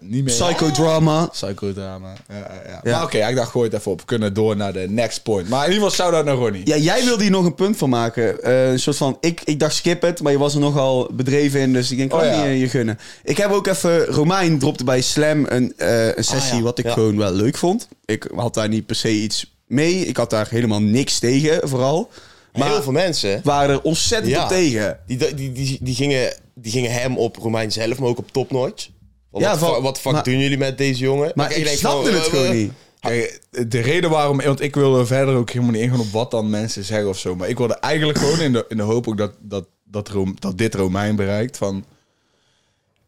[0.01, 0.33] niet meer.
[0.33, 1.25] Psychodrama.
[1.25, 2.13] Psychodrama.
[2.29, 2.91] Ja, ja, ja.
[2.91, 3.99] Maar oké, ik dacht gooi het even op.
[3.99, 5.49] We kunnen door naar de next point.
[5.49, 6.61] Maar in ieder geval shout-out naar Ronnie.
[6.65, 8.43] Ja, jij wilde hier nog een punt van maken.
[8.43, 11.59] Eh, een soort van, ik, ik dacht skip het, maar je was er nogal bedreven
[11.59, 12.43] in, dus ik denk, Oh, kan ja.
[12.43, 12.99] je je gunnen.
[13.23, 16.63] Ik heb ook even, Romein dropte bij Slam een, eh, een sessie Ah, ja.
[16.63, 16.93] wat ik Ja.
[16.93, 17.87] gewoon wel leuk vond.
[18.05, 20.05] Ik had daar niet per se iets mee.
[20.05, 22.09] Ik had daar helemaal niks tegen, vooral.
[22.57, 24.43] Maar Heel veel mensen waren er ontzettend Ja.
[24.43, 24.99] op tegen.
[25.05, 28.87] die, die, die, die, gingen, die gingen hem op Romein zelf, maar ook op topnotch.
[29.31, 31.31] Want Ja, wat, wat fuck maar- doen jullie met deze jongen?
[31.35, 32.71] Maar ik snapte het eh, gewoon eh, niet.
[32.99, 34.41] Kijk, de reden waarom...
[34.41, 37.35] Want ik wilde verder ook helemaal niet ingaan op wat dan mensen zeggen of zo.
[37.35, 40.09] Maar ik wilde eigenlijk gewoon in de, in de hoop ook dat, dat, dat,
[40.39, 41.85] dat dit Romein bereikt van...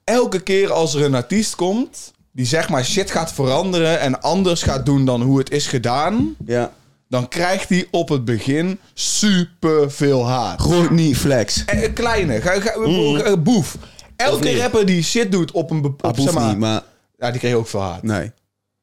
[0.03, 4.61] Elke keer als er een artiest komt die zeg maar shit gaat veranderen en anders
[4.63, 6.35] gaat doen dan hoe het is gedaan...
[6.45, 6.73] Ja.
[7.09, 10.61] Dan krijgt hij op het begin super veel haat.
[10.61, 11.65] Rodney Flex.
[11.65, 13.77] Eh, Een kleine, ga, ga, eh, boef.
[14.15, 14.57] Elke niet?
[14.59, 16.29] rapper die shit doet op een bepaalde...
[16.31, 16.81] Ah, niet, maar
[17.17, 18.03] Ja, die kreeg ook veel haat.
[18.03, 18.31] nee.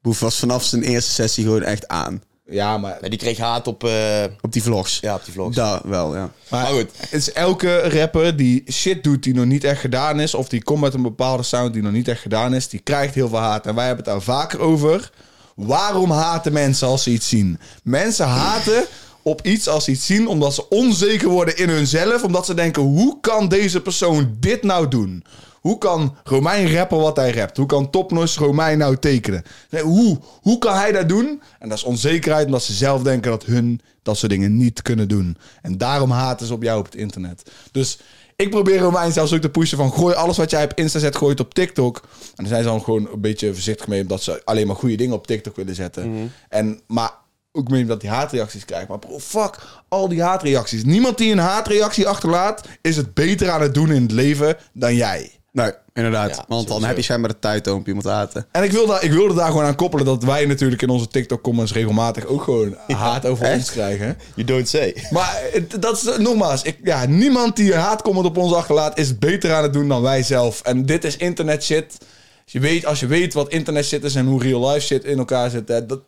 [0.01, 2.23] Boef was vanaf zijn eerste sessie gewoon echt aan.
[2.45, 2.97] Ja, maar...
[3.01, 4.99] Ja, die kreeg haat op, eh, Op die vlogs.
[4.99, 5.55] ja, op die vlogs.
[5.55, 6.29] Daar wel, ja.
[6.49, 6.89] Maar, Maar goed.
[6.97, 10.33] Het is elke rapper die shit doet die nog niet echt gedaan is...
[10.33, 12.67] of die komt met een bepaalde sound die nog niet echt gedaan is...
[12.69, 13.65] die krijgt heel veel haat.
[13.65, 15.09] En wij hebben het daar vaker over.
[15.57, 17.59] Waarom haten mensen als ze iets zien?
[17.83, 18.85] Mensen haten
[19.21, 20.27] op iets als ze iets zien...
[20.27, 22.23] omdat ze onzeker worden in hunzelf.
[22.23, 25.23] Omdat ze denken, hoe kan deze persoon dit nou doen?
[25.61, 27.57] Hoe kan Romein rappen wat hij rapt?
[27.57, 29.43] Hoe kan Topnos Romein nou tekenen?
[29.69, 31.41] Nee, hoe, hoe kan hij dat doen?
[31.59, 35.07] En dat is onzekerheid omdat ze zelf denken dat hun dat soort dingen niet kunnen
[35.07, 35.37] doen.
[35.61, 37.51] En daarom haten ze op jou op het internet.
[37.71, 37.99] Dus
[38.37, 39.91] ik probeer Romein zelfs ook te pushen van...
[39.91, 42.01] gooi alles wat jij op Insta zet, gooi het op TikTok.
[42.11, 44.01] En daar zijn ze dan gewoon een beetje voorzichtig mee...
[44.01, 46.31] omdat ze alleen maar goede dingen op TikTok willen zetten.
[46.49, 47.11] En, maar
[47.51, 48.87] ook mee dat hij haatreacties krijgt.
[48.87, 50.83] Maar bro, fuck al die haatreacties.
[50.83, 52.67] Niemand die een haatreactie achterlaat...
[52.81, 55.36] is het beter aan het doen in het leven dan jij.
[55.63, 56.35] Nee, inderdaad.
[56.35, 58.45] Ja, Want dan heb je schijnbaar de tijd om op iemand te haten.
[58.51, 61.73] En ik wilde, ik wilde daar gewoon aan koppelen dat wij natuurlijk in onze TikTok-comments
[61.73, 63.57] regelmatig ook gewoon haat over Echt?
[63.57, 64.17] ons krijgen.
[64.35, 64.95] You don't say.
[65.09, 65.41] Maar
[65.79, 69.63] dat is nogmaals, ik, ja, niemand die een haatcomment op ons achterlaat is beter aan
[69.63, 70.61] het doen dan wij zelf.
[70.61, 71.97] En dit is internet shit.
[72.47, 75.03] Als je weet, als je weet wat internet shit is en hoe real life shit
[75.03, 75.99] in elkaar zit, hè, dat,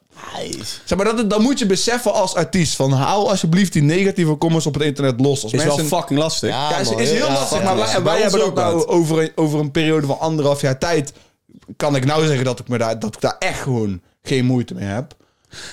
[0.86, 2.76] zeg maar, dat, dat moet je beseffen als artiest.
[2.76, 5.44] Van haal alsjeblieft die negatieve comments op het internet los.
[5.44, 6.50] Als Is wel mensen, fucking lastig.
[6.50, 9.72] Ja, ja, is, heel ja, lastig, maar wij, hebben ook nou over een, over een
[9.72, 11.14] periode van anderhalf jaar tijd.
[11.78, 14.74] Kan ik nou zeggen dat ik, me daar, dat ik daar echt gewoon geen moeite
[14.74, 15.16] mee heb.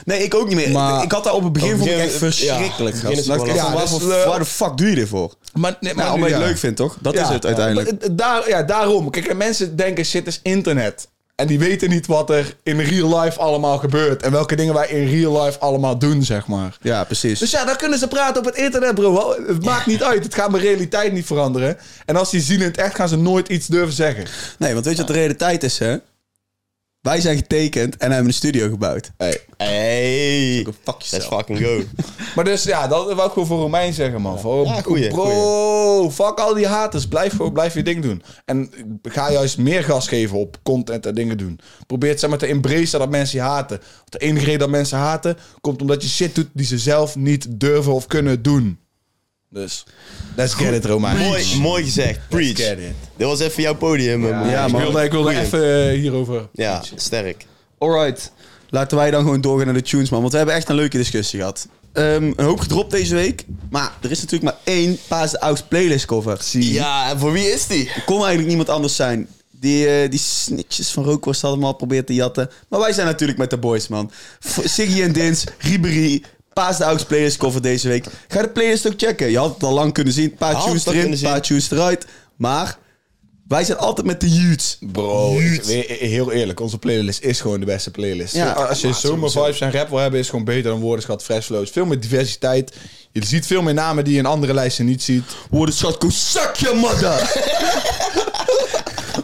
[0.05, 0.71] Nee, ik ook niet meer.
[0.71, 2.97] Maar- ik had daar op het begin vond ik echt ja, verschrikkelijk.
[2.97, 3.13] gast.
[3.13, 5.35] ik echt van, waar, Ja, dus, waar de fuck doe je dit voor?
[5.55, 6.97] Maar, nee, Nou, omdat je het leuk vindt, toch?
[7.01, 7.91] Dat is het uiteindelijk.
[8.01, 9.11] ja, daar, ja, daarom.
[9.11, 11.09] Kijk, en mensen denken shit is internet.
[11.37, 14.23] En die weten niet wat er in real life allemaal gebeurt.
[14.23, 16.77] En welke dingen wij in real life allemaal doen, zeg maar.
[16.81, 17.39] Ja, precies.
[17.39, 19.35] Dus ja, dan kunnen ze praten op het internet, bro.
[19.47, 20.25] Het maakt niet uit.
[20.25, 21.79] Het gaat mijn realiteit niet veranderen.
[22.07, 24.25] En als die zien in het echt, gaan ze nooit iets durven zeggen.
[24.59, 25.97] Nee, want weet je wat de realiteit is, hè?
[27.07, 29.11] Wij zijn getekend en hebben een studio gebouwd.
[29.17, 29.41] Hey.
[29.57, 31.83] Hey, Fuck let's fucking go.
[32.35, 34.41] Maar dus ja, dat wou ik gewoon voor Romein zeggen, man.
[34.41, 37.09] Van, Ja, goeie, bro, fuck al die haters.
[37.09, 38.23] Blijf, gewoon- blijf je ding doen.
[38.45, 38.71] En
[39.03, 41.61] ga juist meer gas geven op content en dingen doen.
[41.87, 43.79] Probeer het zeg maar te embracen dat mensen je haten.
[43.79, 47.17] Want de enige reden dat mensen haten, komt omdat je shit doet die ze zelf
[47.17, 48.79] niet durven of kunnen doen.
[49.57, 49.85] Dus,
[50.35, 51.17] let's get it, Romein.
[51.17, 52.19] mooi, mooi gezegd.
[52.29, 52.57] Preach.
[52.57, 52.95] get it.
[53.17, 54.27] Dit was even jouw podium.
[54.27, 54.49] Ja, man.
[54.49, 56.49] Ja, ik wilde, ik wilde even eh, hierover.
[56.53, 57.47] Ja, sterk.
[57.79, 58.33] Alright.
[58.71, 60.21] Laten wij dan gewoon doorgaan naar de tunes, man.
[60.21, 61.69] Want we hebben echt een leuke discussie gehad.
[61.93, 63.45] Ehm, een hoop gedropt deze week.
[63.71, 66.39] Maar er is natuurlijk maar één Paas de playlist cover.
[66.43, 66.73] Zie.
[66.73, 67.91] Ja, en voor wie is die?
[68.05, 69.29] Kon eigenlijk niemand anders zijn.
[69.51, 72.51] Die, eh, die snitches van Rookworst hadden hem al geprobeerd te jatten.
[72.69, 74.11] Maar wij zijn natuurlijk met de boys, man.
[74.65, 76.23] Siggy en Dins, Ribéry,
[76.57, 78.07] Paas de Aux playlist cover deze week.
[78.29, 79.31] Ga de playlist ook checken.
[79.31, 80.25] Je had het al lang kunnen zien.
[80.31, 82.07] Een paar tunes erin, een paar tunes eruit.
[82.37, 82.79] Maar
[83.49, 84.79] wij zijn altijd met de youths.
[84.81, 88.35] Bro, heel eerlijk, onze playlist is gewoon de beste playlist.
[88.35, 88.53] Ja.
[88.53, 91.47] Als je zomer vibes en rap wil hebben, is het gewoon beter dan woordenschat, fresh
[91.47, 91.71] flows.
[91.71, 92.75] Veel meer diversiteit.
[93.13, 95.25] Je ziet veel meer namen die je in andere lijsten niet ziet.
[95.51, 97.35] Woordenschat, go suck your mother.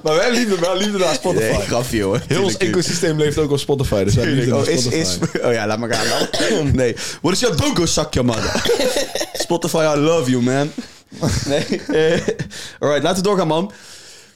[0.03, 1.53] Maar wij liefde, wij liefde naar Spotify.
[1.53, 2.21] Nee, grafje hoor.
[2.27, 5.01] Heel ons ecosysteem leeft ook op Spotify, dus wij liefde naar Oh, is, Spotify.
[5.03, 6.71] is, oh ja, laat maar gaan dan.
[6.83, 6.97] Nee.
[7.21, 8.63] What is your suck your mother?
[9.33, 10.73] Spotify, I love you, man.
[11.47, 11.65] Nee.
[11.89, 12.21] eh,
[12.79, 13.73] alright, laten we doorgaan, man.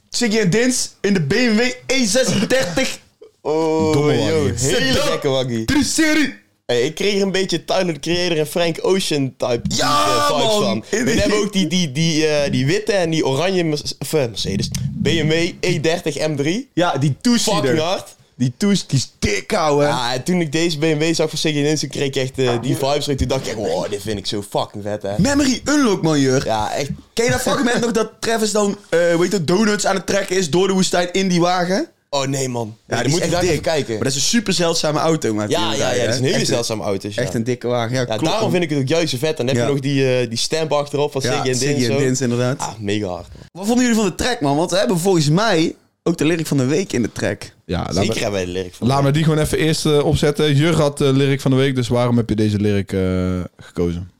[0.09, 1.61] Siggy en Dins in de BMW
[1.93, 3.05] E36.
[3.41, 4.53] Oh, waggie.
[4.57, 5.65] hele gekke waggie.
[5.65, 6.35] Drie serie.
[6.67, 10.25] Hey, ik kreeg er een beetje Tyler the Creator en Frank Ocean type Ja, eh,
[10.27, 10.83] vibes van.
[10.89, 15.51] We hebben ook die, die, die, eh, die witte en die oranje eh, Mercedes BMW
[15.61, 16.69] E30 M3.
[16.73, 17.79] Ja, die Fucking toesiener.
[17.79, 18.15] hard.
[18.35, 19.83] Die toes, die is dik, ouwe.
[19.83, 23.05] Ja, en toen ik deze BMW zag van Siggy Ninsen, kreeg ik echt die vibes.
[23.05, 25.13] Toen dacht ik wow, dit vind ik zo fucking vet, hè.
[25.17, 26.45] Memory Unlock, man, Jur.
[26.45, 26.89] Ja, echt.
[27.13, 30.49] Ken je dat fragment nog dat Travis dan, weet je, donuts aan het trekken is
[30.49, 31.89] door de woestijn in die wagen?
[32.09, 32.77] Oh nee, man.
[32.87, 33.93] Ja, Ja, die moet ik even kijken.
[33.93, 35.49] Maar dat is een super zeldzame auto, man.
[35.49, 37.09] ja, ja, ja, dat is een hele echt, zeldzame auto.
[37.11, 37.21] Ja.
[37.21, 37.95] Echt een dikke wagen.
[37.95, 39.37] Ja, daarom vind ik het ook juist zo vet.
[39.37, 39.65] Dan heb Ja.
[39.65, 41.75] je nog die, eh, die stamp achterop van ja, Siggy en Din.
[41.79, 41.97] Siggy en.
[41.97, 42.59] Dins, inderdaad.
[42.59, 43.27] Ah, mega hard.
[43.33, 43.43] man.
[43.51, 44.57] Wat vonden jullie van de track, man?
[44.57, 47.53] Want we hebben volgens mij ook de lyric van de week in de track.
[47.65, 48.87] Ja, laat Zeker hebben wij de lyric van.
[48.87, 50.55] laat me die gewoon even eerst eh, opzetten.
[50.55, 54.11] Jur had de lyric van de week, dus waarom heb je deze lyric eh, gekozen?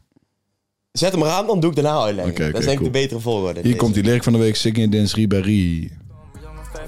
[0.91, 2.36] Zet hem maar aan, dan doe ik daarna uitleggen.
[2.36, 2.91] Dat is denk ik cool.
[2.91, 3.60] de betere volgorde.
[3.63, 5.91] Hier komt die lyric van de week, Siggy en Dins Ribéry.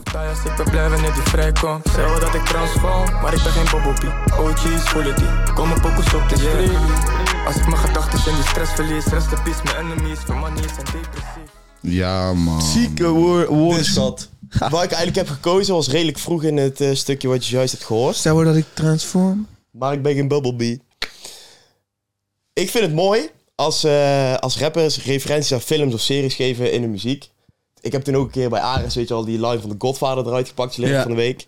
[0.04, 1.86] Ik ben blij wanneer die vrijkomt.
[1.86, 4.10] Zeg wel dat ik transform, maar ik ben geen bobbelpie.
[4.40, 6.72] OG's voelen die, komen pokus op de street.
[7.46, 10.20] Als ik mijn gedachten in die stress verlies, rest in peace, mijn enemies.
[10.20, 11.52] Voor money zijn depressief.
[11.82, 12.62] Ja, man.
[12.62, 14.30] Zieke woor- woordenschat.
[14.60, 17.72] Waar ik eigenlijk heb gekozen was redelijk vroeg in het eh, stukje wat je juist
[17.72, 18.16] hebt gehoord.
[18.16, 19.48] Stel dat ik transform?
[19.72, 20.82] Maar ik ben geen Bumblebee.
[22.54, 26.82] Ik vind het mooi als, eh, als rappers referenties aan films of series geven in
[26.82, 27.30] de muziek.
[27.82, 29.76] Ik heb toen ook een keer bij Ares, weet je al, die line van The
[29.78, 31.02] Godfather eruit gepakt, die Ja.
[31.02, 31.46] van de week.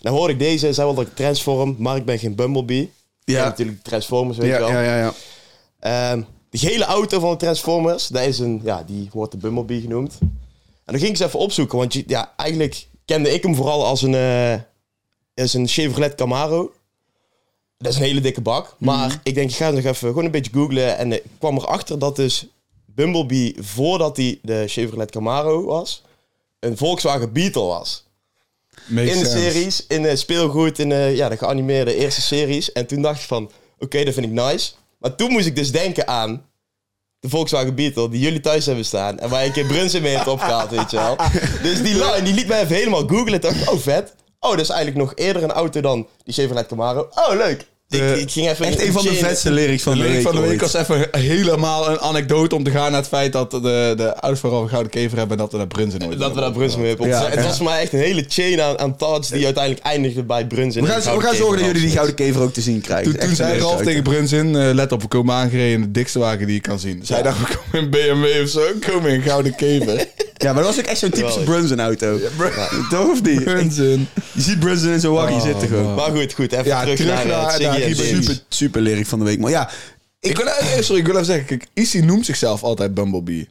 [0.00, 2.92] Dan hoor ik deze, zei wel dat ik transform, maar ik ben geen Bumblebee.
[3.24, 3.38] Ja.
[3.38, 3.44] Ja.
[3.44, 4.70] natuurlijk Transformers, weet Ja, je wel.
[4.70, 5.12] ja, ja, ja.
[6.10, 9.80] Ehm, de gele auto van de Transformers, dat is een, ja, die wordt de Bumblebee
[9.80, 10.16] genoemd.
[10.20, 10.28] En
[10.92, 14.02] dan ging ik eens even opzoeken, want je- ja, eigenlijk kende ik hem vooral als
[14.02, 14.54] een, eh,
[15.34, 16.72] als een Chevrolet Camaro.
[17.78, 18.74] Dat is een hele dikke bak.
[18.78, 20.96] Maar ik denk, ik ga nog even gewoon een beetje googlen.
[20.98, 22.46] En ik kwam erachter dat dus
[22.94, 26.02] Bumblebee, voordat hij de Chevrolet Camaro was,
[26.60, 28.04] een Volkswagen Beetle was.
[28.86, 29.50] Makes in de sense.
[29.50, 32.72] series, in de speelgoed, in de, ja, de geanimeerde eerste series.
[32.72, 34.72] En toen dacht ik van, oké, dat vind ik nice.
[34.98, 36.46] Maar toen moest ik dus denken aan
[37.20, 39.18] de Volkswagen Beetle die jullie thuis hebben staan.
[39.18, 41.16] En waar je een keer Brunsum mee hebt opgehaald, weet je wel.
[41.62, 43.40] Dus die line, die liet mij even helemaal googlen.
[43.40, 44.14] Toen dacht ik, oh vet.
[44.40, 47.08] Oh, dat is eigenlijk nog eerder een auto dan die Chevrolet Camaro.
[47.14, 47.66] Oh, leuk.
[47.88, 50.22] Ik, De- ik ging even Echt een van de vetste lyrics van De de, lyric
[50.22, 53.50] van de week was even helemaal een anekdote om te gaan naar het feit dat
[53.50, 56.34] de, de ouders vooral een gouden kever hebben en dat we naar Brunsen nooit Dat
[56.34, 57.24] we naar mee hebben Ja.
[57.24, 57.42] Het ja.
[57.42, 60.82] was voor mij echt een hele chain aan, aan thoughts die uiteindelijk eindigde bij Brunsum.
[60.84, 63.12] We gaan, we gaan zorgen dat jullie die gouden kever ook te zien krijgen.
[63.18, 66.18] Toen, toen zei Ralf tegen Brunsen, eh, let op, we komen aangereden in de dikste
[66.18, 67.00] wagen die je kan zien.
[67.06, 70.06] Zij dacht, we komen in BMW of zo, we komen in gouden kever.
[70.36, 71.66] Ja, maar dat was ook echt zo'n typische Geweldig.
[71.66, 72.18] Brunson auto.
[72.90, 73.44] Toch of niet?
[73.44, 74.08] Brunsen.
[74.32, 75.84] Je ziet Brunson in zo'n waggie Oh, zitten gewoon.
[75.84, 75.94] man.
[75.94, 76.52] Maar goed, goed.
[76.52, 77.26] Even terug naar,
[77.80, 77.96] eh.
[77.96, 78.26] Dins.
[78.26, 79.38] Super, super lyric van de week.
[79.38, 79.70] Maar ja,
[80.20, 83.48] Ik wil, eh, sorry, ik wil even zeggen, kijk, Issy noemt zichzelf altijd Bumblebee.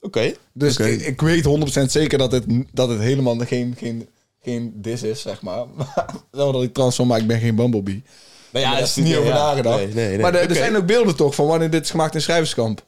[0.00, 0.34] Oké.
[0.52, 4.08] Dus ik, ik weet 100% zeker dat het, dat het helemaal geen, geen,
[4.42, 5.64] geen dis is, zeg maar.
[5.76, 8.02] Maar dat ik transform, maar ik ben geen Bumblebee.
[8.50, 9.76] Nou Ja, daar is niet over ja, nagedacht.
[9.78, 10.18] nee, nee, nee.
[10.18, 12.82] Maar er, er zijn ook beelden toch van wanneer dit is gemaakt in schrijverskamp.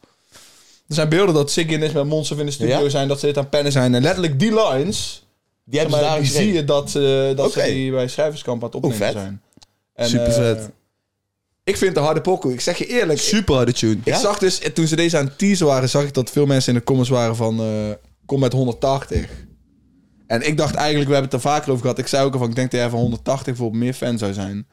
[0.88, 2.88] Er zijn beelden dat Siggy en Is met Monster in de studio Ja?
[2.88, 3.94] zijn, dat ze dit aan pennen zijn.
[3.94, 5.26] En letterlijk die lines,
[5.64, 8.62] Die hebben ze maar daar die zie je dat, ze dat ze die bij schrijverskamp
[8.62, 9.42] aan het opnemen zijn.
[9.94, 10.70] En, Super eh, vet.
[11.64, 12.52] ik vind het een harde pokoe.
[12.52, 13.18] Ik zeg je eerlijk.
[13.18, 13.98] super harde tune.
[14.04, 16.72] Ik zag dus, toen ze deze aan het teasen waren, zag ik dat veel mensen
[16.72, 17.90] in de comments waren van, eh,
[18.26, 19.30] kom met 180.
[20.26, 21.98] En ik dacht eigenlijk, we hebben het er vaker over gehad.
[21.98, 24.32] Ik zei ook al van, ik denk dat jij van 180 bijvoorbeeld meer fan zou
[24.32, 24.66] zijn.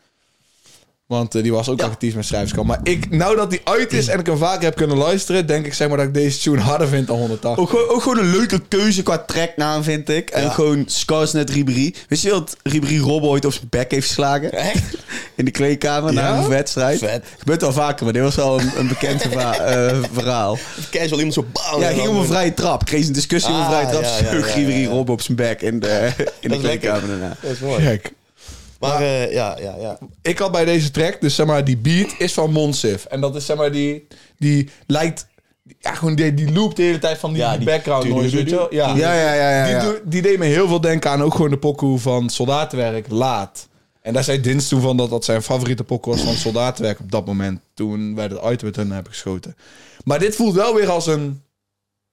[1.11, 1.85] Want eh, die was ook Ja.
[1.85, 2.67] actief met schrijverskamp.
[2.67, 5.65] Maar ik, nou dat die uit is en ik hem vaker heb kunnen luisteren, denk
[5.65, 7.63] ik zeg maar dat ik deze tune harder vind dan 180.
[7.63, 10.29] Ook gewoon, ook gewoon een leuke keuze qua tracknaam, vind ik.
[10.29, 10.49] En Ja.
[10.49, 11.93] gewoon Skarsnet Ribéry.
[12.07, 14.51] Wist je dat Ribéry Rob ooit op zijn bek heeft geslagen?
[14.51, 14.83] Echt?
[15.35, 16.99] In de kleedkamer na een wedstrijd.
[16.99, 17.25] Vet.
[17.37, 20.57] Gebeurt wel vaker, maar dit was wel een, een bekend eh, verhaal.
[20.91, 21.81] Casual iemand zo bam.
[21.81, 22.85] Ja, ging om een vrije trap.
[22.85, 24.03] Kreeg een discussie om een Ah, vrije trap.
[24.03, 24.85] ja, ja, Sloeg ja, Ribéry.
[24.85, 27.35] Rob op zijn bek in de, in de kleedkamer daarna.
[27.41, 27.99] Dat is mooi.
[28.81, 29.97] Maar eh, ja, ja, ja.
[30.21, 33.05] Ik had bij deze track, dus zeg maar, die beat is van Monsif.
[33.05, 35.27] En dat is zeg maar, die, die lijkt,
[35.79, 38.49] ja, gewoon die, die loop de hele tijd van die, Ja, die background noise, weet
[38.49, 38.67] je?
[38.69, 38.95] Ja.
[38.95, 39.49] Ja, ja, ja.
[39.49, 39.89] ja, ja.
[39.89, 43.69] Die, die deed me heel veel denken aan ook gewoon de pokoe van Soldatenwerk, Laat.
[44.01, 47.11] En daar zei Dins toen van dat dat zijn favoriete pokoe was van Soldatenwerk op
[47.11, 47.59] dat moment.
[47.73, 49.55] Toen wij het uit met hun hebben geschoten.
[50.03, 51.41] Maar dit voelt wel weer als een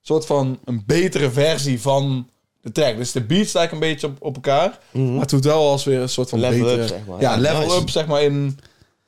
[0.01, 2.29] soort van een betere versie van
[2.61, 2.97] de track.
[2.97, 4.79] Dus de beat lijkt een beetje op, op elkaar.
[4.91, 6.81] Maar het doet wel als weer een soort van Level betere...
[6.81, 7.21] up, zeg maar.
[7.21, 7.77] Ja, Ja, level nice.
[7.79, 8.59] up zeg maar in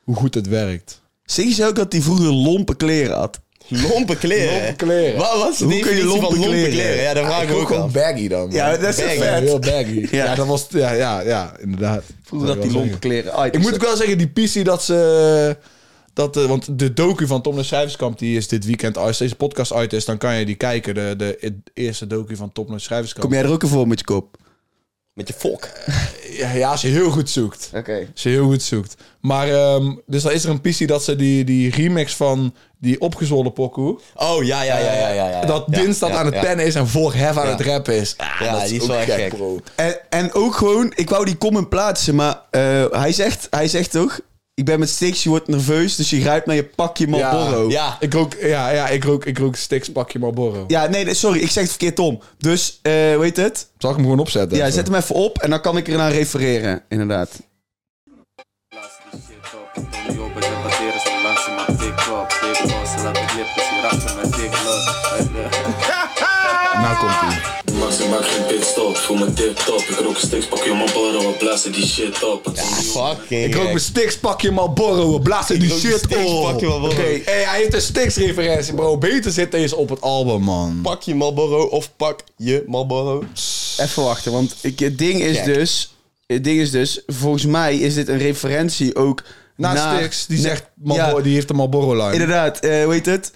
[0.04, 1.00] hoe goed het werkt.
[1.24, 3.40] Zie je ook dat hij vroeger lompe kleren had?
[3.68, 4.62] Lompe kleren.
[4.62, 5.18] Lompe kleren.
[5.18, 6.70] Wat was Hoe kun je lompe van lompe kleren?
[6.70, 7.02] kleren?
[7.02, 8.40] Ja, dat vraag ik me ook gewoon baggy dan.
[8.40, 8.50] man.
[8.50, 9.42] Ja, dat is zo Baggy, Ja, vet.
[9.42, 10.06] heel baggy.
[10.16, 10.24] Ja.
[10.24, 10.34] Ja.
[10.34, 10.66] dat was...
[10.70, 12.02] Ja, ja, ja inderdaad.
[12.24, 12.98] Vroeger Dat had hij wil lompe zeggen.
[13.00, 13.32] kleren.
[13.32, 15.56] Ah, Ik moet ook wel zeggen, die PC dat ze...
[16.14, 19.36] Dat, eh, want de docu van Tom de Schrijverskamp, die is dit weekend, als deze
[19.36, 20.94] podcast uit is, dan kan je die kijken.
[20.94, 23.24] De, de, eerste docu van Tom de Schrijverskamp.
[23.24, 24.36] Kom jij er ook een voor met je kop?
[25.12, 25.68] Met je volk.
[26.32, 27.70] Ja, ja, als je heel goed zoekt.
[27.74, 28.08] Oké.
[28.12, 28.94] Als je heel goed zoekt.
[29.20, 33.00] Maar, ehm, dus dan is er een pissie dat ze die, die remix van die
[33.00, 33.98] opgezwollen pokoe...
[34.14, 35.28] Oh, ja, ja, ja, ja, ja.
[35.28, 35.44] ja.
[35.44, 36.40] dat ja, Dins dat ja, aan het ja.
[36.40, 37.52] pennen is en voor Hef aan Ja.
[37.52, 38.14] het rappen is.
[38.16, 39.34] Ah, Ja, dat die is ook wel echt gek.
[39.34, 39.60] bro.
[39.74, 43.90] En, en ook gewoon, ik wou die comment plaatsen, maar eh, hij, zegt, hij zegt
[43.90, 44.20] toch...
[44.54, 47.70] Ik ben met Stix, je wordt nerveus, dus je grijpt naar je pakje Marlboro.
[47.70, 47.86] Ja.
[47.86, 50.64] Ja, Ik rook, ja, ja, ik rook, ik rook Stix pakje Marlboro.
[50.68, 52.20] nee, nee, sorry, ik zeg het verkeerd om.
[52.38, 53.68] Dus, eh weet het?
[53.78, 54.56] Zal ik hem gewoon opzetten?
[54.56, 54.74] Ja, even?
[54.74, 57.30] zet hem even op en dan kan ik ernaar refereren, inderdaad.
[66.82, 67.41] Nou komt hij.
[68.12, 69.78] Maak geen pitstop, voel me tip top.
[69.78, 72.50] Ik rook een stiks, pak je borrel, we blazen die shit op.
[72.54, 75.12] ja fucking Ik rook mijn Stix pakje Marlboro.
[75.12, 76.42] We blazen die rook shit op.
[76.42, 76.90] Marlboro.
[76.90, 78.98] Oké, hey, hij heeft een Stix referentie, bro.
[78.98, 80.80] Beter zit deze op het album, man.
[80.82, 83.24] Pak je Marlboro of pak je Marlboro.
[83.78, 85.54] Even wachten, want ik, het ding is Kijk.
[85.54, 85.94] dus...
[86.26, 89.22] Het ding is dus, volgens mij is dit een referentie ook
[89.62, 89.98] Na naar...
[89.98, 91.22] Stix, die zegt, Marlboro, Ja.
[91.22, 92.12] die heeft een Marlboro-line.
[92.12, 93.32] Inderdaad, eh heet het?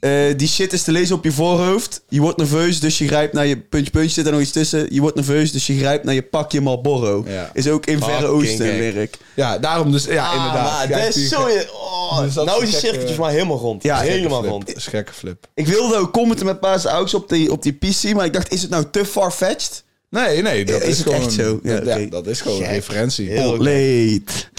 [0.00, 2.02] Eh, die shit is te lezen op je voorhoofd.
[2.08, 4.10] Je wordt nerveus, dus je grijpt naar je puntje, puntje.
[4.10, 4.86] Zit er nog iets tussen.
[4.94, 7.24] Je wordt nerveus, dus je grijpt naar je pakje Marlboro.
[7.26, 7.50] Ja.
[7.52, 8.78] Is ook in Verre Fucking Oosten gek.
[8.78, 9.16] lyric.
[9.34, 10.72] Ja, daarom dus, ja, Ah, inderdaad.
[10.72, 11.40] maar Kijk, dat die- is zo...
[11.72, 13.82] Oh, Dus dat nou is is een het cirkeltje gekke- voor mij helemaal rond.
[13.82, 14.50] Ja, helemaal flip.
[14.50, 14.66] rond.
[14.66, 15.46] Dat is een gekke flip.
[15.54, 18.52] Ik wilde ook commenten met Paas Aux op die, op die PC, maar ik dacht,
[18.52, 19.84] is het nou te far-fetched?
[20.10, 21.20] Nee, nee, dat Is is, het gewoon...
[21.22, 21.60] echt zo?
[21.62, 23.28] Ja, dat, ja, is gewoon een referentie.
[23.28, 24.50] Heel Oh, leed.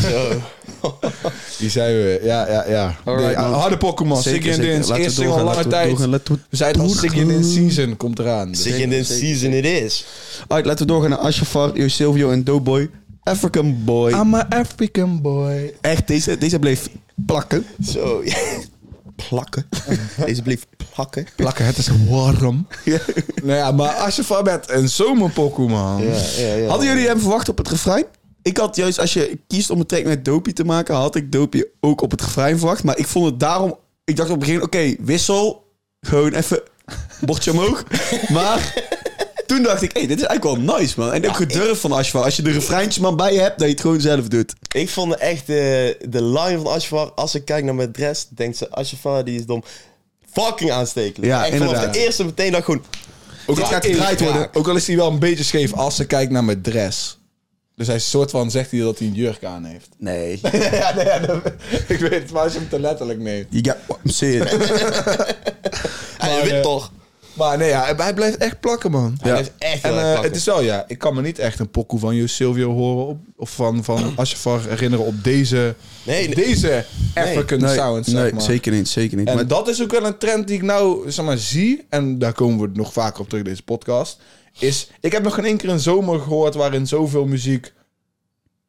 [0.00, 0.42] Zo.
[1.58, 2.96] Die zijn we, ja, ja, ja.
[3.04, 3.52] Alright, Nee, man.
[3.60, 4.60] harde Pokémon, zeker.
[4.60, 4.88] Dins.
[4.88, 5.98] Laten we Eerst single lange tijd.
[5.98, 8.54] we We zeiden al Dins season komt eraan.
[8.54, 10.04] Zig in season it is.
[10.48, 12.90] Alright, laten we doorgaan naar Ashafar, Yo Silvio en Doughboy.
[13.22, 14.12] African Boy.
[14.12, 15.74] I'm a African boy.
[15.80, 16.88] Echt, deze, deze bleef
[17.26, 17.64] plakken.
[17.84, 18.22] Zo.
[19.28, 19.68] Plakken.
[20.24, 21.26] Deze bleef plakken.
[21.36, 22.66] Plakken, het is warm.
[23.42, 24.16] nou ja, maar als
[24.88, 26.02] zomerpokoe, man.
[26.02, 26.68] Ja, ja, ja.
[26.68, 28.04] Hadden jullie hem verwacht op het refrein?
[28.42, 31.32] Ik had juist, als je kiest om een track met Dopie te maken, had ik
[31.32, 32.84] Dopie ook op het refrein verwacht.
[32.84, 35.68] Maar ik vond het daarom, ik dacht op het begin, oké, wissel.
[36.00, 36.62] Gewoon even
[37.20, 37.84] bordje omhoog.
[38.32, 38.74] maar
[39.54, 41.12] toen dacht ik, hé, dit is eigenlijk wel nice, man.
[41.12, 42.20] En ook gedurfd van Ashwa.
[42.20, 44.52] Als je de refreintjes maar bij je hebt, dat je het gewoon zelf doet.
[44.74, 48.56] Ik vond echt de, de line van Ashfar, als ik kijk naar mijn dress, denkt
[48.56, 49.64] ze, Ashfar die is dom.
[50.32, 51.32] Fucking aanstekelijk.
[51.32, 51.94] Ja, echt vanaf inderdaad.
[51.94, 52.84] de eerste meteen dat gewoon...
[53.46, 54.48] Ook al, gaat gedraaid worden.
[54.52, 57.18] Ook al is hij wel een beetje scheef als ze kijkt naar mijn dress.
[57.76, 59.88] Dus hij soort van zegt hij dat hij een jurk aan heeft.
[59.98, 60.38] Nee.
[60.42, 61.52] ja, nee, ja, dat-
[61.88, 63.46] ik weet het, maar als je hem te letterlijk neemt.
[63.50, 64.48] You got what I'm saying.
[66.18, 66.92] Hij eh, toch.
[67.40, 69.18] Maar nee, ja, hij blijft echt plakken, man.
[69.22, 69.28] Ja.
[69.32, 70.28] Hij is echt En heel erg eh, plakken.
[70.30, 73.06] het is wel, ja, ik kan me niet echt een pokoe van Jo Silvio horen.
[73.06, 75.74] Op, of van, van Ashafar herinneren op deze,
[76.06, 76.44] Nee, op nee.
[76.44, 78.42] deze African Nee, sound, zeg nee maar.
[78.42, 79.28] zeker niet, zeker niet.
[79.28, 81.86] En Maar dat is ook wel een trend die ik nou zeg maar, zie.
[81.88, 84.18] En daar komen we nog vaker op terug in deze podcast.
[84.58, 87.72] Is, ik heb nog geen één keer een zomer gehoord waarin zoveel muziek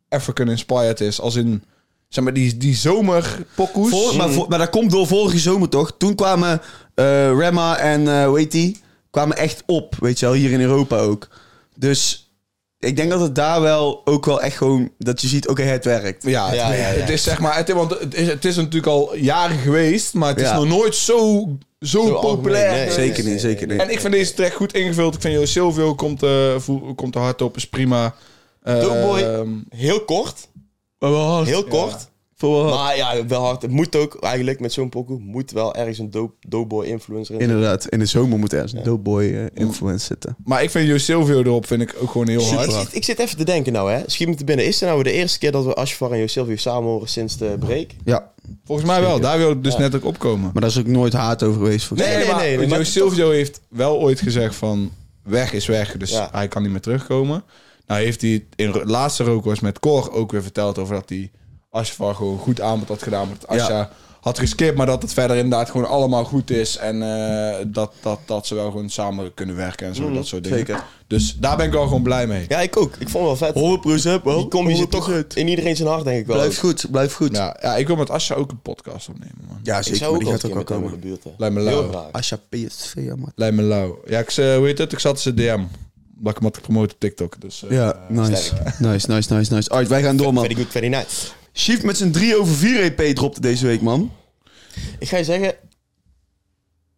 [0.10, 1.22] African inspired is.
[1.22, 1.64] Als in,
[2.12, 3.90] zeg maar, die, die zomerpokoes.
[3.90, 5.94] Voor- maar, maar dat komt door vorige zomer toch?
[5.98, 6.62] Toen kwamen
[6.96, 7.06] eh
[7.38, 8.80] Remma en eh hoe heet die?
[9.10, 11.28] Kwamen echt op, weet je wel, hier in Europa ook.
[11.76, 12.32] Dus
[12.80, 14.92] ik denk dat het daar wel ook wel echt gewoon...
[14.98, 16.24] Dat je ziet, oké, het werkt.
[16.24, 17.00] Ja, het, Ja, ja, ja.
[17.00, 20.30] het is zeg maar, het, want het is, het is natuurlijk al jaren geweest, maar
[20.30, 20.56] het is Ja.
[20.56, 21.48] nog nooit zo,
[21.80, 22.66] zo, Zo populair.
[22.70, 22.94] algemeen, nee.
[23.08, 23.80] zeker niet, zeker niet.
[23.82, 25.16] En ik vind deze track goed ingevuld.
[25.16, 28.16] Ik vind Jo Silvio komt, eh, voel- komt er hard op, is prima.
[28.64, 30.48] Ehm, Heel kort.
[31.10, 32.10] Heel kort.
[32.36, 32.74] Voor wat?
[32.74, 33.62] Maar ja, wel hard.
[33.62, 35.20] Het moet ook eigenlijk met zo'n pokoe.
[35.20, 37.42] Moet wel ergens een dope, doughboy influencer in.
[37.42, 40.36] Inderdaad, in de zomer moet er een Doughboy eh, influence zitten.
[40.44, 42.72] maar ik vind Jo Silvio erop vind ik ook gewoon heel Ik, hard.
[42.72, 44.02] zit, ik zit even te denken nou, hè.
[44.06, 44.66] Schiet me te binnen.
[44.66, 47.56] Is het nou de eerste keer dat we Ashfar en Josilvio samen horen sinds de
[47.60, 47.88] break?
[48.06, 48.32] Ja,
[48.66, 50.50] Volgens mij wel, daar wil ik dus net ook opkomen.
[50.54, 51.86] maar daar is ook nooit haat over geweest.
[51.86, 54.92] volgens Nee, nee, maar nee, nee, Jo maar- Silvio heeft wel ooit gezegd van
[55.24, 56.30] weg is weg, dus Ja.
[56.32, 57.44] hij kan niet meer terugkomen.
[57.92, 61.32] Nou heeft hij in het laatste rookwas met Cor ook weer verteld over dat hij
[61.70, 63.28] Ashfar gewoon goed aanbod had gedaan.
[63.28, 63.90] Maar dat Asja
[64.22, 66.78] had geskipt, maar dat het verder inderdaad gewoon allemaal goed is.
[66.78, 70.44] En eh, dat, dat, dat ze wel gewoon samen kunnen werken en zo, dat soort
[70.44, 70.58] dingen.
[70.58, 70.84] zeker.
[71.08, 72.46] Dus daar ben ik wel gewoon blij mee.
[72.48, 72.96] Ja, ik ook.
[73.00, 74.20] Ik vond het wel vet.
[74.20, 74.38] 100% wel.
[74.38, 75.28] Die combi zit toch 100%.
[75.34, 76.36] in iedereen zijn hart, denk ik wel.
[76.36, 77.36] Blijf goed, blijf goed.
[77.36, 79.60] Ja, ja, ik wil met Asja ook een podcast opnemen, man.
[79.64, 81.02] Ja, ik zeker, zou maar ook die wel gaat ook in komen.
[81.02, 81.32] de.
[81.38, 82.10] Lijkt me lauw.
[82.12, 83.32] Asja PSV, ja, man.
[83.36, 84.02] Lijkt me lauw.
[84.06, 84.92] Ja, ik, zei, hoe heet het?
[84.92, 85.62] Ik zat ze DM.
[86.24, 87.42] Dat ik hem had gepromoot op TikTok.
[87.42, 88.54] Dus, eh, Ja, nice.
[88.80, 89.70] nice, nice, nice, nice.
[89.70, 90.44] Alright, wij gaan door, man.
[90.44, 91.28] Very good, very nice.
[91.54, 94.12] Chief met zijn 3 over 4 EP dropte deze week, man.
[95.00, 95.54] Ik ga je zeggen...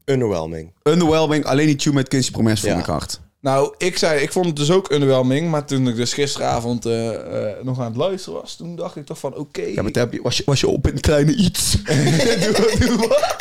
[0.06, 0.74] Underwhelming.
[0.84, 2.80] Underwhelming, alleen die tune met Quincy Promes vond Ja.
[2.80, 3.20] ik hard.
[3.42, 5.50] Nou, ik zei, ik vond het dus ook underwhelming.
[5.50, 7.14] Maar toen ik dus gisteravond eh,
[7.50, 9.62] eh, nog aan het luisteren was, toen dacht ik toch van, oké.
[9.62, 11.72] Ja, maar toen heb je, was, je, was je op in een kleine iets.
[11.84, 13.36] Doe- doe wat?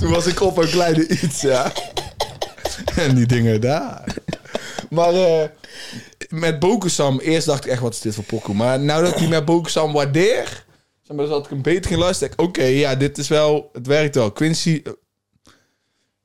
[0.00, 1.72] toen was ik op een kleine iets, ja.
[3.06, 4.14] En die dingen daar.
[4.90, 5.48] Maar eh,
[6.28, 8.54] met Bokusam, eerst dacht ik echt, wat is dit voor pokoe?
[8.54, 10.44] Maar nou dat ik die met Bokusam waardeer,
[11.02, 13.28] zeg maar, dus dat ik hem beter ging luisteren, denk ik, oké, ja, dit is
[13.28, 14.30] wel, het werkt wel.
[14.32, 14.92] Quincy, eh,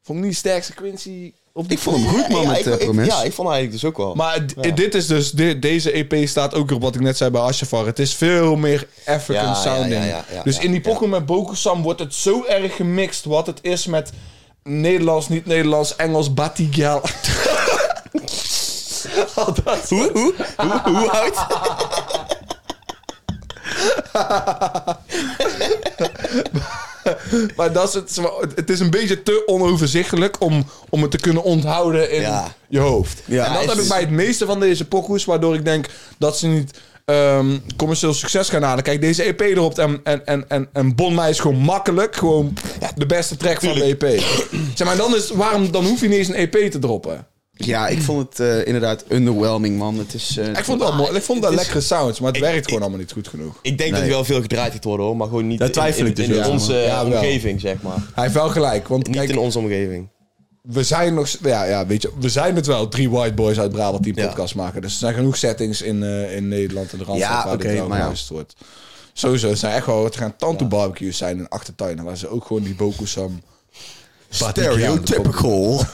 [0.04, 2.65] vond ik niet de sterkste Quincy op die Ik vond hem goed, man, met ik,
[2.65, 4.15] eh, ik- ja, ik vond eigenlijk dus ook wel.
[4.15, 4.45] Maar
[4.76, 7.86] dit is dus, deze EP staat ook op wat ik net zei bij Ashafar.
[7.86, 9.93] Het is veel meer African Ja, sounding.
[10.04, 10.89] ja, ja, ja, dus ja, in die ja.
[10.91, 14.12] pokoe met Bokusam wordt het zo erg gemixt wat het is met
[14.63, 17.02] Nederlands, niet-Nederlands, Engels, Batigal.
[19.36, 21.36] Al dat hoe, hoe, hoe, hoe oud?
[27.56, 28.19] Maar dat is het,
[28.56, 32.54] het- is een beetje te onoverzichtelijk om, om het te kunnen onthouden in Ja.
[32.67, 33.21] je hoofd.
[33.26, 35.86] Ja, en dat heb ik bij het meeste van deze pokoes, waardoor ik denk
[36.17, 38.83] dat ze niet ehm, commercieel succes gaan halen.
[38.83, 42.15] Kijk, deze EP erop en, en, en, en, en Bon Mij is gewoon makkelijk.
[42.15, 42.53] Gewoon
[42.95, 44.19] de beste track van de EP.
[44.75, 47.27] zeg maar, dan, is, waarom, dan hoef je niet eens een EP te droppen.
[47.55, 49.97] Ja, ik vond het eh, inderdaad underwhelming, man.
[49.97, 50.37] Het is...
[50.37, 51.15] eh, Ik vond het wel mooi.
[51.17, 53.11] Ik vond dat het is- lekkere sounds, maar het Ik- werkt ik- gewoon allemaal niet
[53.11, 53.55] goed genoeg.
[53.61, 53.99] Ik denk Nee.
[53.99, 56.15] dat er wel veel gedraaid gaat worden hoor, maar gewoon niet in- twijfel in, ik
[56.15, 56.73] dus in, onze.
[56.73, 57.97] Ja, omgeving, zeg maar.
[58.13, 60.07] Hij heeft wel gelijk, want Niet kijk, in onze omgeving.
[60.63, 62.88] We zijn nog, ja, ja, weet je, we zijn het wel.
[62.88, 64.28] Drie white boys uit Brabant die een Ja.
[64.28, 64.82] podcast maken.
[64.82, 67.67] Dus er zijn genoeg settings in, eh, in Nederland en de Randstad Ja, waar oké,
[67.67, 68.12] dit ja.
[68.30, 68.56] wordt.
[69.13, 72.45] Sowieso, het zijn echt wel, het gaan tanto barbecues zijn in achtertuinen, waar ze ook
[72.45, 73.41] gewoon die bokusam...
[74.30, 75.82] Stereotypical.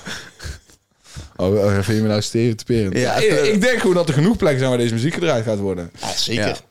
[1.35, 2.93] Oh, oh, vind je me nou stereotyperend?
[2.97, 5.43] Ja, Ja, ik, ik denk gewoon dat er genoeg plekken zijn waar deze muziek gedraaid
[5.45, 5.91] gaat worden.
[5.99, 6.61] Ja, zeker.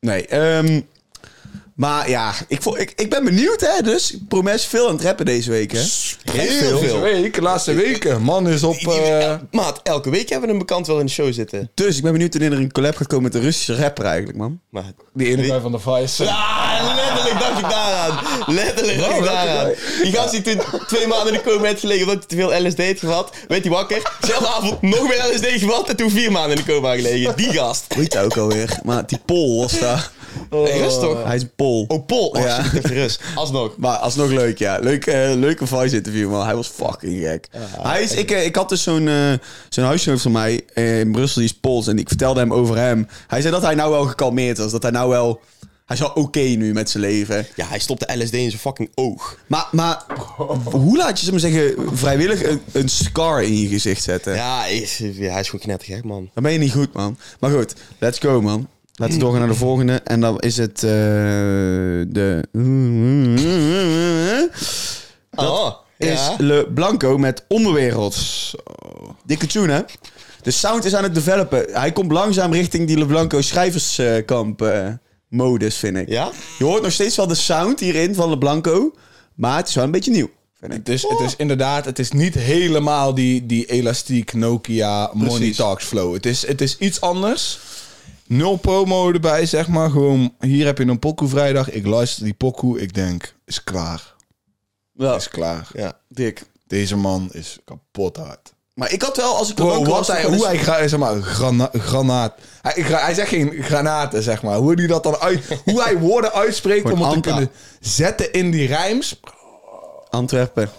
[0.00, 0.80] Nee, ehm,
[1.76, 3.82] maar ja, ik, vo- ik, ik ben benieuwd, hè.
[3.82, 5.78] Dus Promes veel aan het rappen deze week, hè.
[5.78, 7.00] Heel Deze veel.
[7.00, 8.22] week, de laatste weken.
[8.22, 8.74] Man is op...
[8.78, 11.70] Die- die- eh, Maat, elke week hebben we een bekant wel in de show zitten.
[11.74, 14.38] Dus ik ben benieuwd wanneer er een collab gaat komen met een Russische rapper eigenlijk,
[14.38, 14.60] man.
[14.70, 14.84] Maar...
[15.14, 16.24] die ene guy van de Vice.
[16.28, 18.18] Ah, letterlijk dacht ik daaraan.
[18.54, 19.72] Letterlijk dacht ik daaraan.
[20.02, 22.66] Die gast die toen twee maanden in de coma heeft gelegen omdat hij te veel
[22.66, 23.30] LSD heeft gehad.
[23.48, 24.12] Werd hij wakker.
[24.20, 27.36] Zelfde avond nog meer LSD gehad en toen vier maanden in de coma gelegen.
[27.36, 27.84] Die gast.
[27.96, 28.78] Weet je ook alweer.
[28.84, 30.10] Maar die Pol was daar.
[30.50, 31.24] Hey, rust toch?
[31.24, 31.84] Hij is Pol.
[31.88, 32.26] Oh, Paul.
[32.28, 32.62] Oh, Ja.
[32.62, 33.20] shit, ik dacht rust.
[33.34, 33.76] Alsnog.
[33.76, 34.78] Maar alsnog leuk, ja.
[34.78, 36.44] Leuk, eh, leuke voice interview, man.
[36.44, 37.48] Hij was fucking gek.
[37.82, 39.32] hij is, ik, eh, ik had dus zo'n eh
[39.68, 41.86] zo'n huisgenoot van mij in Brussel, die is Pools.
[41.86, 43.06] En ik vertelde hem over hem.
[43.26, 44.70] Hij zei dat hij nou wel gekalmeerd was.
[44.72, 45.40] Dat hij nou wel...
[45.86, 47.46] Hij is wel oké nu met zijn leven.
[47.54, 49.36] Ja, hij stopte LSD in zijn fucking oog.
[49.46, 50.04] Maar, maar
[50.70, 54.34] hoe laat je, ze maar zeggen, vrijwillig een, een scar in je gezicht zetten?
[54.34, 56.30] Ja, hij is, ja, hij is gewoon knettergek, man.
[56.34, 57.18] Dan ben je niet goed, man.
[57.40, 58.68] Maar goed, let's go, man.
[58.96, 59.92] Laten we doorgaan naar de volgende.
[59.92, 60.90] En dan is het eh,
[62.08, 62.44] de...
[65.34, 66.34] oh, is ja.
[66.38, 68.16] Le Blanco met Onderwereld.
[69.24, 69.80] Dikke tune, hè?
[70.42, 71.64] De sound is aan het developen.
[71.72, 74.88] Hij komt langzaam richting die Le Blanco schrijverskamp eh,
[75.28, 76.08] modus, vind ik.
[76.08, 76.30] Ja?
[76.58, 78.92] Je hoort nog steeds wel de sound hierin van Le Blanco.
[79.34, 80.30] Maar het is wel een beetje nieuw,
[80.60, 80.78] vind ik.
[80.78, 85.52] Het is, het is inderdaad, het is niet helemaal die, die elastiek Nokia Money.
[85.52, 86.14] Talks flow.
[86.14, 87.58] Het is, het is iets anders.
[88.28, 89.90] Nul promo erbij, zeg maar.
[89.90, 91.70] Gewoon, hier heb je een pokoe vrijdag.
[91.70, 92.80] Ik luister die pokoe.
[92.80, 94.14] Ik denk, is klaar.
[94.92, 95.68] Ja, Is klaar.
[95.72, 95.98] Ja.
[96.08, 96.42] dik.
[96.66, 98.54] Deze man is kapot hard.
[98.74, 100.98] Maar ik had wel, als ik Bro, Blanco wat was, hij, hoe hij gra- zeg
[100.98, 102.34] maar, grana, granaat.
[102.62, 104.56] Hij, gra- hij zegt geen granaten, zeg maar.
[104.56, 108.50] Hoe hij dat dan uit, hoe hij woorden uitspreekt om het te kunnen zetten in
[108.50, 109.20] die rijms.
[110.10, 110.70] Antwerpen.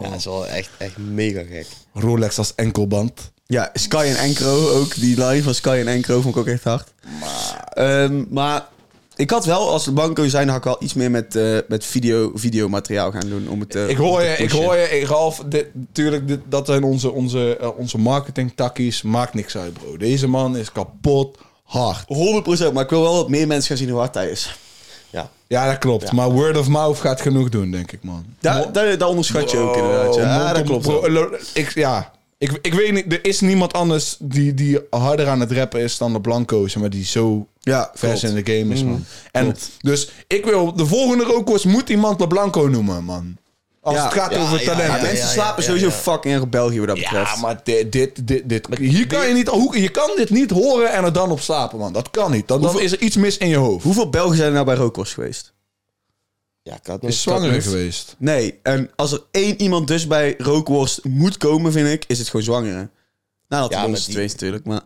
[0.00, 1.66] Ja, dat is wel echt, echt mega gek.
[1.92, 3.32] Rolex als enkelband.
[3.46, 4.94] Ja, Sky en Encro ook.
[4.94, 6.92] Die line van Sky en Encro vond ik ook echt hard.
[7.20, 8.66] Maar, maar
[9.16, 11.84] ik had wel, als de banco zijn, had ik wel iets meer met, eh, met
[11.84, 13.48] video, videomateriaal gaan doen.
[13.48, 16.66] Om het, eh, Ik hoor je, ik hoor je, ik- Ralf, dit, tuurlijk, dit, dat
[16.66, 17.98] zijn onze, onze, eh, onze.
[17.98, 19.96] Maakt niks uit, bro.
[19.96, 22.04] Deze man is kapot hard.
[22.08, 24.58] 100%, maar ik wil wel dat meer mensen gaan zien hoe hard hij is.
[25.10, 25.30] Ja.
[25.46, 26.12] Ja, dat klopt.
[26.12, 28.24] Maar word of mouth gaat genoeg doen, denk ik, man.
[28.40, 30.14] Daar, daar, daar onderschat je ook inderdaad.
[30.14, 34.54] Ja, dat klopt bro, ik, ja, ik, ik weet niet, er is niemand anders die,
[34.54, 38.36] die harder aan het rappen is dan de Blanco's, maar die zo Ja, vers klopt.
[38.36, 39.04] in de game is, man.
[39.32, 39.70] En klopt.
[39.80, 43.36] dus ik wil, de volgende rookworst moet iemand de Blanco noemen, man.
[43.80, 44.88] Als Ja, het gaat ja, over ja, talent.
[44.90, 47.34] ja, Ja, mensen ja, slapen ja, sowieso fucking erg op België wat dat betreft.
[47.34, 50.50] Ja, maar dit, dit, dit, dit hier kan je niet, hoe, je kan dit niet
[50.50, 51.92] horen en er dan op slapen, man.
[51.92, 52.48] Dat kan niet.
[52.48, 53.84] Dan, dan Hoeveel- is er iets mis in je hoofd.
[53.84, 55.52] Hoeveel Belgen zijn er nou bij Rookworst geweest?
[56.64, 58.14] Ja, ik had nog Is zwanger geweest.
[58.18, 62.28] Nee, en als er één iemand dus bij Rookworst moet komen, vind ik, is het
[62.28, 62.88] gewoon zwangere.
[63.48, 64.82] Nou, dat Ja, ja, maar ons die- twee natuurlijk, maar...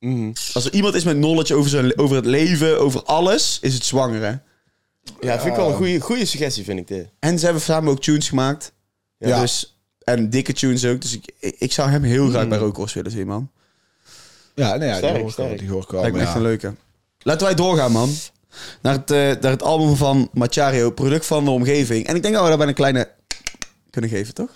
[0.00, 0.32] Mhm.
[0.52, 3.84] Als er iemand is met knowledge over, zijn, over het leven, over alles, is het
[3.84, 4.40] zwangere.
[5.20, 7.08] Ja, vind ik wel een goede, goede suggestie, vind ik dit.
[7.18, 8.72] En ze hebben samen ook tunes gemaakt.
[9.18, 9.40] Ja.
[9.40, 11.00] Dus, en dikke tunes ook.
[11.00, 13.50] Dus ik, ik, zou hem heel graag bij Rookworst willen zien, man.
[14.54, 15.44] Ja, nee, ja, Sterk, die hoor ik al.
[15.44, 15.58] sterk.
[15.58, 16.00] Die hoor ik al.
[16.00, 16.74] Lijkt me echt een leuke.
[17.22, 18.10] Laten wij doorgaan, man.
[18.80, 22.06] Naar het, eh, naar het album van Machario, product van de omgeving.
[22.06, 23.08] En ik denk dat we daarbij een kleine
[23.90, 24.50] kunnen geven, toch?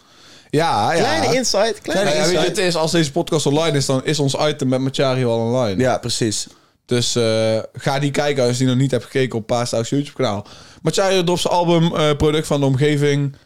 [0.51, 0.99] Ja, ja.
[0.99, 2.57] Kleine insight, kleine ja, weet je, insight.
[2.57, 5.83] het is, als deze podcast online is, dan is ons item met Machario al online.
[5.83, 6.47] Ja, precies.
[6.87, 10.17] Dus eh, ga die kijken als je die nog niet hebt gekeken op Paasdaags YouTube
[10.17, 10.47] kanaal.
[10.83, 13.37] Machario dropt zijn album eh, Product van de Omgeving.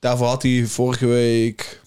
[0.00, 1.80] Daarvoor had hij vorige week...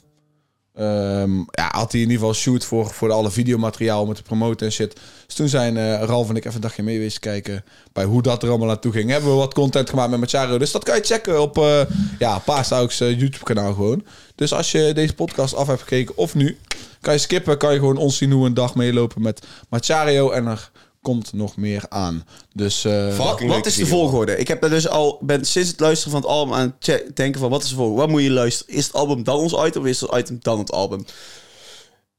[0.80, 4.66] ehm, ja, had hij in ieder geval shoot voor, voor alle videomateriaal met te promoten
[4.66, 5.00] en shit.
[5.26, 7.64] Dus toen zijn eh, Ralf en ik even een dagje mee geweest kijken
[7.94, 9.10] bij hoe dat er allemaal naartoe ging.
[9.10, 10.58] Hebben we wat content gemaakt met Machario.
[10.58, 11.82] Dus dat kan je checken op uh,
[12.20, 14.06] ja, Paasdaags eh, YouTube kanaal gewoon.
[14.36, 16.58] Dus als je deze podcast af hebt gekeken of nu,
[17.02, 17.58] kan je skippen.
[17.58, 20.32] Kan je gewoon ons zien hoe een dag meelopen met Machario.
[20.32, 20.72] En er
[21.02, 22.26] komt nog meer aan.
[22.54, 23.18] Dus eh.
[23.48, 24.38] Wat, is de volgorde?
[24.38, 27.40] Ik heb er dus al, ben sinds het luisteren van het album aan het denken
[27.40, 28.02] van wat is de volgorde?
[28.02, 28.74] Wat moet je luisteren?
[28.74, 31.06] Is het album dan ons item of is het item dan het album?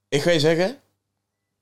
[0.09, 0.77] Ik ga je zeggen,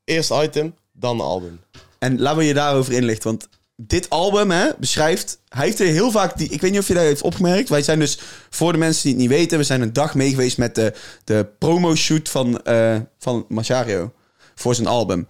[0.04, 1.60] eerst item, dan album.
[1.98, 6.10] En laten we je daarover inlichten, want dit album hè, beschrijft, hij heeft er heel
[6.10, 8.18] vaak, die, ik weet niet of je dat heeft opgemerkt, wij zijn dus,
[8.50, 10.92] voor de mensen die het niet weten, we zijn een dag mee geweest met de,
[11.24, 14.12] de promo-shoot van, eh van Machario
[14.58, 15.26] voor zijn album.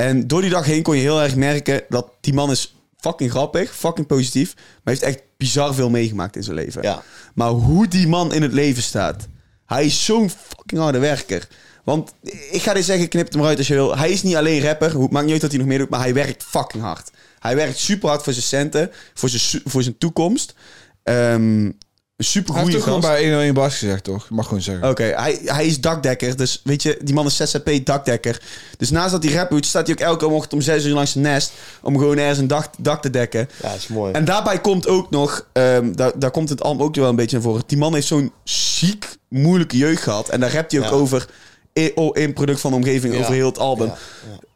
[0.00, 3.30] En door die dag heen kon je heel erg merken dat die man is fucking
[3.30, 6.82] grappig, fucking positief, maar heeft echt bizar veel meegemaakt in zijn leven.
[6.82, 7.02] Ja.
[7.34, 9.26] Maar hoe die man in het leven staat,
[9.66, 11.48] hij is zo'n fucking harde werker.
[11.84, 12.12] Want
[12.50, 13.96] ik ga dit zeggen, knip het hem eruit als je wil.
[13.98, 16.00] Hij is niet alleen rapper, hoe- maakt niet uit dat hij nog meer doet, maar
[16.00, 17.10] hij werkt fucking hard.
[17.38, 20.54] Hij werkt super hard voor zijn centen, voor zijn, voor zijn toekomst.
[21.02, 21.76] Ehm, een
[22.24, 23.12] super hij heeft goede toch gewoon gast.
[23.12, 24.26] bij 101 Bas gezegd, toch?
[24.28, 24.88] Je mag gewoon zeggen.
[24.88, 26.36] Oké, hij, hij is dakdekker.
[26.36, 28.40] Dus weet je, die man is ZZP dakdekker.
[28.76, 31.12] Dus naast dat hij rap doet, staat hij ook elke ochtend om 6 uur langs
[31.12, 31.52] zijn nest.
[31.82, 33.48] Om gewoon ergens een dak, dak te dekken.
[33.62, 34.12] Ja, dat is mooi.
[34.12, 37.36] En daarbij komt ook nog, ehm, daar, daar komt het allemaal ook wel een beetje
[37.36, 37.62] naar voren.
[37.66, 40.28] Die man heeft zo'n ziek moeilijke jeugd gehad.
[40.28, 40.92] En daar rapt hij ook Ja.
[40.92, 41.26] over
[41.72, 43.20] in, oh, in product van de omgeving, Ja.
[43.20, 43.86] over heel het album.
[43.86, 43.96] Ja,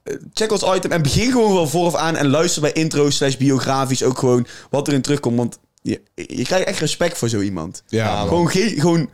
[0.05, 2.17] Eh, Check ons item en begin gewoon wel vooraf aan.
[2.17, 5.37] En luister bij intro slash biografisch ook gewoon wat erin terugkomt.
[5.37, 5.59] Want
[5.91, 7.83] je, je krijgt echt respect voor zo iemand.
[7.89, 8.29] Ja, man.
[8.29, 9.11] Gewoon, ge- gewoon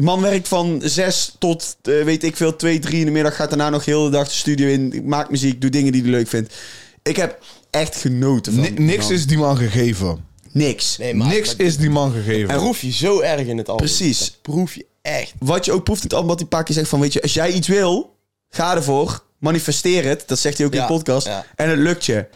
[0.00, 3.36] man werkt van zes tot, eh, weet ik veel, twee, drie in de middag.
[3.36, 5.02] Gaat daarna nog heel de dag de studio in.
[5.04, 6.54] Maakt muziek, doet dingen die hij leuk vindt.
[7.02, 7.38] Ik heb
[7.70, 10.24] echt genoten van Ni- niks van- is die man gegeven.
[10.52, 10.96] Niks.
[10.98, 12.48] Nee, maar, niks maar is die man gegeven.
[12.48, 13.86] dat proef je zo erg in het album.
[13.86, 14.18] Precies.
[14.18, 15.32] Dat proef je echt.
[15.38, 17.00] Wat je ook proeft in het album, wat paar keer zegt van...
[17.00, 18.16] Weet je, als jij iets wil,
[18.50, 19.22] ga ervoor.
[19.38, 20.22] Manifesteer het.
[20.26, 21.26] Dat zegt hij ook in de podcast.
[21.26, 21.44] ja.
[21.54, 22.26] En het lukt je.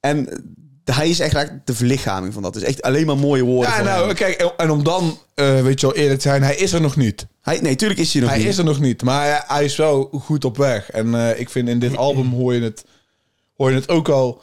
[0.00, 0.28] En
[0.94, 2.54] hij is echt eigenlijk de verlichaming van dat.
[2.54, 4.14] Dus echt alleen maar mooie woorden ja, nou, hem.
[4.14, 6.96] kijk, en- om dan, eh, weet je wel, eerlijk te zijn, hij is er nog
[6.96, 7.26] niet.
[7.42, 8.48] Hij, nee, tuurlijk is hij nog Hij niet.
[8.48, 10.90] is er nog niet, maar hij, hij is wel goed op weg.
[10.90, 12.84] En eh, ik vind in dit album hoor je het,
[13.56, 14.42] hoor je het ook al.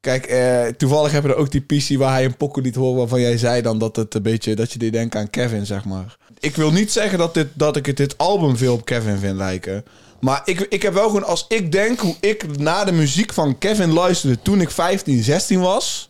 [0.00, 2.96] Kijk, eh, toevallig hebben we er ook die PC waar hij een pokken liet horen
[2.98, 5.84] waarvan jij zei dan dat het een beetje dat je die denkt aan Kevin, zeg
[5.84, 6.16] maar.
[6.40, 9.36] Ik wil niet zeggen dat, dit, dat ik het dit album veel op Kevin vind
[9.36, 9.84] lijken.
[10.24, 13.58] Maar ik, ik heb wel gewoon, als ik denk hoe ik naar de muziek van
[13.58, 16.08] Kevin luisterde toen ik 15, 16 was.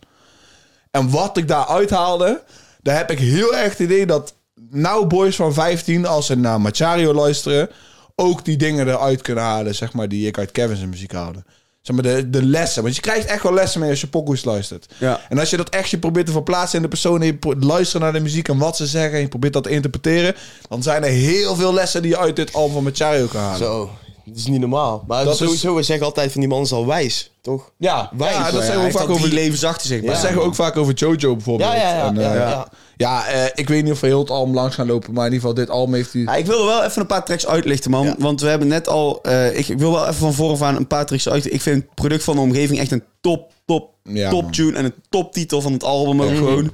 [0.90, 2.42] En wat ik daar uithaalde,
[2.82, 4.34] daar heb ik heel erg het idee dat
[4.70, 7.70] nou boys van 15, als ze naar Machario luisteren,
[8.14, 11.44] ook die dingen eruit kunnen halen, zeg maar, die ik uit Kevin's muziek haalde.
[11.82, 12.82] Zeg maar, de, de lessen.
[12.82, 14.86] Want je krijgt echt wel lessen mee als je pokoes luistert.
[14.98, 15.20] Ja.
[15.28, 17.22] En als je dat echt je probeert te verplaatsen in de persoon...
[17.22, 19.12] en je luistert naar de muziek en wat ze zeggen...
[19.12, 20.34] en je probeert dat te interpreteren...
[20.68, 23.58] dan zijn er heel veel lessen die je uit dit album van Machario kan halen.
[23.58, 23.90] Zo,
[24.24, 25.04] dat is niet normaal.
[25.06, 27.70] Maar Dat is- sowieso, we zeggen altijd van die man is al wijs, toch?
[27.78, 29.22] Ja, Wijs, ja, maar dat Ja, zeggen we heeft vaak over...
[29.22, 30.00] drie levens achter zich.
[30.00, 31.70] Dat maar- zeggen we ook vaak over Jojo bijvoorbeeld.
[31.72, 32.48] Ja, ja, ja, En, eh, ja, ja.
[32.48, 32.68] ja.
[32.96, 35.12] Ja, eh, ik weet niet of we heel het album langs gaan lopen...
[35.12, 36.22] maar in ieder geval dit album heeft hij...
[36.22, 38.04] Ja, ik wil er wel even een paar tracks uitlichten, man.
[38.06, 38.14] Ja.
[38.18, 39.18] Want we hebben net al...
[39.22, 41.52] eh, ik, ik wil wel even van vooraf aan een paar tracks uit.
[41.52, 43.52] Ik vind het product van de omgeving echt een top,
[44.04, 44.50] Ja, top man.
[44.50, 44.76] tune.
[44.76, 46.72] En een toptitel van het album ook gewoon.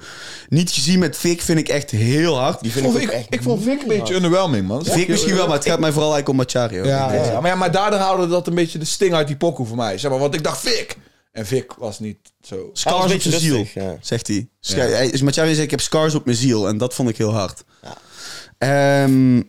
[0.48, 2.60] Niet gezien met Vic vind ik echt heel hard.
[2.60, 4.84] Die Ik vind vond, ik ik, ook echt ik vond Vic een beetje underwhelming, man.
[4.84, 6.84] Vic misschien wel, maar het gaat mij vooral eigenlijk om Machario.
[6.84, 7.40] Ja, ja, ja.
[7.40, 9.98] Maar, ja, maar daardoor haalde dat een beetje de sting uit die pokoe voor mij.
[9.98, 10.96] Zeg maar, want ik dacht Vic.
[11.32, 12.70] En Vic was niet zo.
[12.72, 13.96] Scars op zijn ziel, ja.
[14.00, 14.48] zegt hij.
[14.60, 15.10] Ja.
[15.10, 16.68] Dus Machario zegt, ik heb scars op mijn ziel.
[16.68, 17.64] En dat vond ik heel hard.
[17.82, 17.96] Ja.
[18.58, 19.42] Ehm,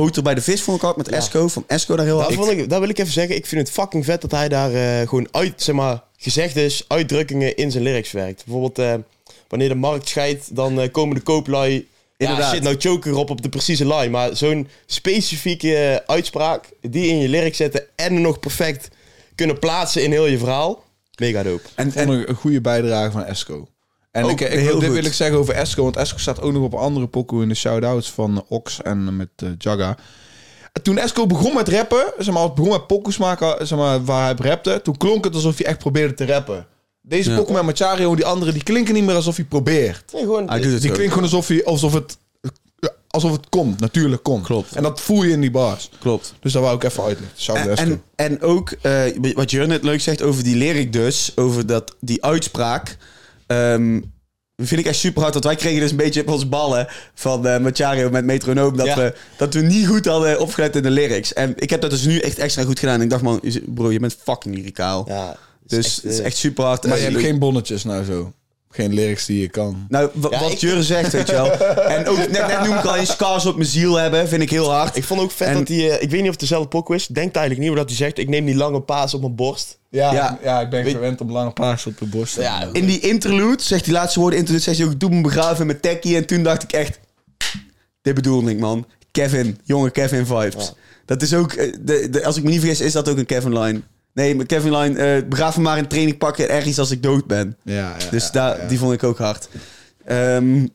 [0.00, 1.16] Boter bij de vis vond ik hard met Ja.
[1.16, 1.48] Esco.
[1.48, 2.36] Van Esco daar heel Dat, hard.
[2.36, 3.36] vond ik, dat wil ik even zeggen.
[3.36, 7.56] Ik vind het fucking vet dat hij daar eh, gewoon uit, zeg maar, gezegdes, uitdrukkingen
[7.56, 8.44] in zijn lyrics werkt.
[8.44, 8.94] Bijvoorbeeld, eh,
[9.48, 11.72] wanneer de markt scheidt, dan eh, komen de kooplui.
[11.72, 12.52] Ja, Inderdaad.
[12.54, 14.08] shit, nou choke erop op de precieze line.
[14.08, 18.88] Maar zo'n specifieke uitspraak, die in je lyrics zetten en nog perfect
[19.34, 20.84] kunnen plaatsen in heel je verhaal.
[21.20, 21.62] Mega dope.
[21.74, 23.68] En, een goede bijdrage van Esco.
[24.10, 24.94] En Ook ik, ik heel wil, dit goed.
[24.98, 25.82] wil ik zeggen over Esco.
[25.82, 29.16] Want Esco staat ook nog op een andere pokoe in de shout-outs van Ox en
[29.16, 29.96] met eh, Jaga.
[30.82, 34.32] Toen Esco begon met rappen, zeg maar, begon met pokoes maken, zeg maar, waar hij
[34.32, 36.66] op rapte, toen klonk het alsof hij echt probeerde te rappen.
[37.00, 37.36] Deze Ja.
[37.36, 40.12] pokoe met Machario en die andere, die klinken niet meer alsof hij probeert.
[40.12, 42.18] Nee, gewoon, hij doet het Die klinkt gewoon alsof, hij, alsof, het,
[43.08, 44.44] alsof het komt, natuurlijk komt.
[44.44, 44.74] Klopt.
[44.76, 45.90] En dat voel je in die bars.
[46.00, 46.34] Klopt.
[46.40, 47.54] Dus dat wou ik even uitleggen.
[47.56, 51.66] En, en, en ook eh, wat Jurgen net leuk zegt over die lyric dus, over
[51.66, 52.96] dat, die uitspraak.
[53.50, 54.00] Ehm,
[54.56, 55.32] vind ik echt super hard.
[55.32, 58.76] Want wij kregen dus een beetje op onze ballen van eh Machario met metronoom.
[58.76, 58.96] Dat, Ja.
[58.96, 61.32] we, dat we niet goed hadden opgelet in de lyrics.
[61.32, 62.94] En ik heb dat dus nu echt extra goed gedaan.
[62.94, 65.04] En ik dacht, man, bro, je bent fucking lyricaal.
[65.08, 65.36] Ja,
[65.66, 66.86] dus het is eh, echt super hard.
[66.86, 68.32] Maar je En- hebt geen bonnetjes nou zo.
[68.72, 69.86] Geen lyrics die je kan.
[69.88, 71.50] Nou, Ja, wat Jurre zegt, weet je wel.
[71.96, 74.28] En ook net, net noem ik al eens scars op mijn ziel hebben.
[74.28, 74.96] Vind ik heel hard.
[74.96, 75.90] Ik vond ook vet En- dat hij...
[75.90, 77.06] eh, ik weet niet of het dezelfde pokoe is.
[77.06, 78.18] Denkt eigenlijk niet, maar dat hij zegt...
[78.18, 79.78] Ik neem die lange paas op mijn borst.
[79.90, 80.38] Ja, Ja.
[80.42, 80.60] ja.
[80.60, 82.80] ik ben Weet- gewend om lange paas op de borst te Ja, hebben.
[82.80, 85.82] In die interlude, zegt die laatste woorden interlude, zegt hij ook, doe me begraven met
[85.82, 86.16] Tekkie.
[86.16, 86.98] En toen dacht ik echt,
[88.02, 88.86] dit bedoelde ik, man.
[89.10, 90.72] Kevin, jonge Kevin vibes.
[91.06, 93.26] Dat is ook, eh, de, de, als ik me niet vergis, is dat ook een
[93.26, 93.80] Kevin line.
[94.14, 97.26] Nee, maar Kevin line, eh begraaf me maar in training pakken ergens als ik dood
[97.26, 97.56] ben.
[97.62, 98.66] Ja, ja, Dus ja, daar, ja.
[98.68, 99.48] die vond ik ook hard.
[100.04, 100.66] Ehm,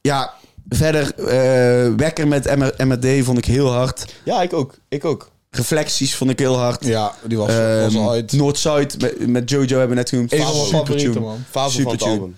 [0.00, 0.32] ja,
[0.68, 4.14] verder, eh, Wekker met MRD vond ik heel hard.
[4.24, 4.74] Ja, ik ook.
[4.88, 5.30] Ik ook.
[5.50, 6.84] Reflecties vond ik heel hard.
[6.84, 8.32] Ja, die was, Ehm, was al uit.
[8.32, 10.32] Noord-Zuid met, met Jojo hebben we net genoemd.
[10.32, 11.44] Een van favorieten, man.
[11.50, 12.36] Van het album.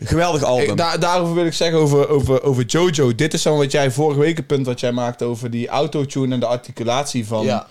[0.00, 0.70] Geweldig album.
[0.70, 3.14] Ik, daar, daarover wil ik zeggen over, over, over Jojo.
[3.14, 6.34] Dit is zo wat jij vorige week het punt wat jij maakte over die autotune
[6.34, 7.66] en de articulatie van, Ja.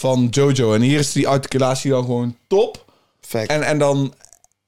[0.00, 0.74] Van Jojo.
[0.74, 2.84] En hier is die articulatie dan gewoon top.
[3.20, 3.48] Fact.
[3.50, 4.14] En, en dan,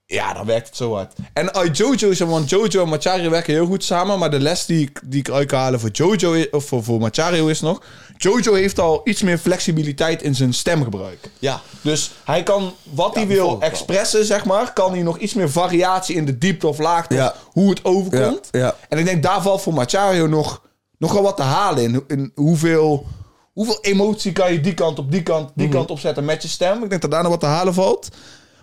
[0.07, 1.13] ja, dan werkt het zo hard.
[1.33, 4.19] En uit Jojo is er, want Jojo en Machario werken heel goed samen.
[4.19, 7.01] Maar de les die ik, die ik uit kan halen voor Jojo, of voor, voor
[7.01, 7.83] Machario is nog...
[8.17, 11.31] Jojo heeft al iets meer flexibiliteit in zijn stemgebruik.
[11.39, 11.61] ja.
[11.81, 16.17] Dus hij kan wat hij wil expressen, zeg maar, kan hij nog iets meer variatie
[16.17, 17.35] in de diepte of laagte, Ja.
[17.45, 18.49] hoe het overkomt.
[18.51, 18.77] Ja, ja.
[18.89, 20.63] En ik denk daar valt voor Machario nog,
[20.99, 22.05] nog wel wat te halen in.
[22.09, 23.07] in hoeveel,
[23.53, 26.83] hoeveel emotie kan je die kant op die kant, die kant opzetten met je stem.
[26.83, 28.09] Ik denk dat daar nog wat te halen valt.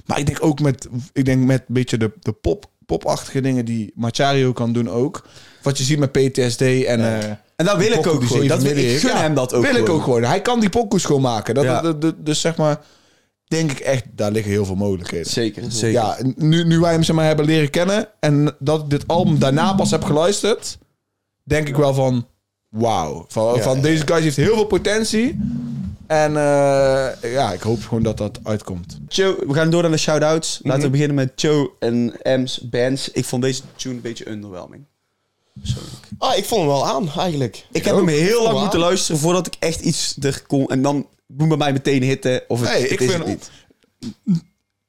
[0.05, 3.65] Maar ik denk ook met, ik denk met een beetje de, de pop, popachtige dingen
[3.65, 5.25] die Machario kan doen ook.
[5.61, 6.99] Wat je ziet met PTSD en...
[6.99, 8.47] eh, En dat wil ik ook gewoon.
[8.47, 10.23] Dat wil, ik gun Ja, hem dat ook wil ik ook gewoon.
[10.23, 11.53] Hij kan die pokoes gewoon maken.
[11.55, 11.81] Dat, Ja.
[11.81, 12.81] dat- dat- dus zeg maar,
[13.47, 15.31] denk ik echt, daar liggen heel veel mogelijkheden.
[15.31, 15.91] Zeker, zeker.
[15.91, 19.39] Ja, nu, nu wij hem zeg maar, hebben leren kennen en dat ik dit album
[19.39, 20.77] daarna pas heb geluisterd,
[21.43, 22.27] denk ik wel van,
[22.69, 23.25] wauw.
[23.27, 25.39] Van, Ja, van ja, deze guy heeft heel veel potentie.
[26.07, 28.99] En eh, ja, ik hoop gewoon dat dat uitkomt.
[29.07, 30.59] Joe, we gaan door naar de shout-outs.
[30.63, 30.81] Laten Mhm.
[30.81, 33.09] we beginnen met Joe en Ems bands.
[33.11, 34.83] Ik vond deze tune een beetje underwhelming.
[35.59, 35.93] Persoonlijk.
[36.17, 37.65] Ah, ik vond hem wel aan, eigenlijk.
[37.71, 38.61] Ik heb hem heel lang Wow.
[38.61, 40.67] moeten luisteren voordat ik echt iets er kon.
[40.67, 43.51] En dan moet bij mij meteen hitten of het ik is vind- het niet.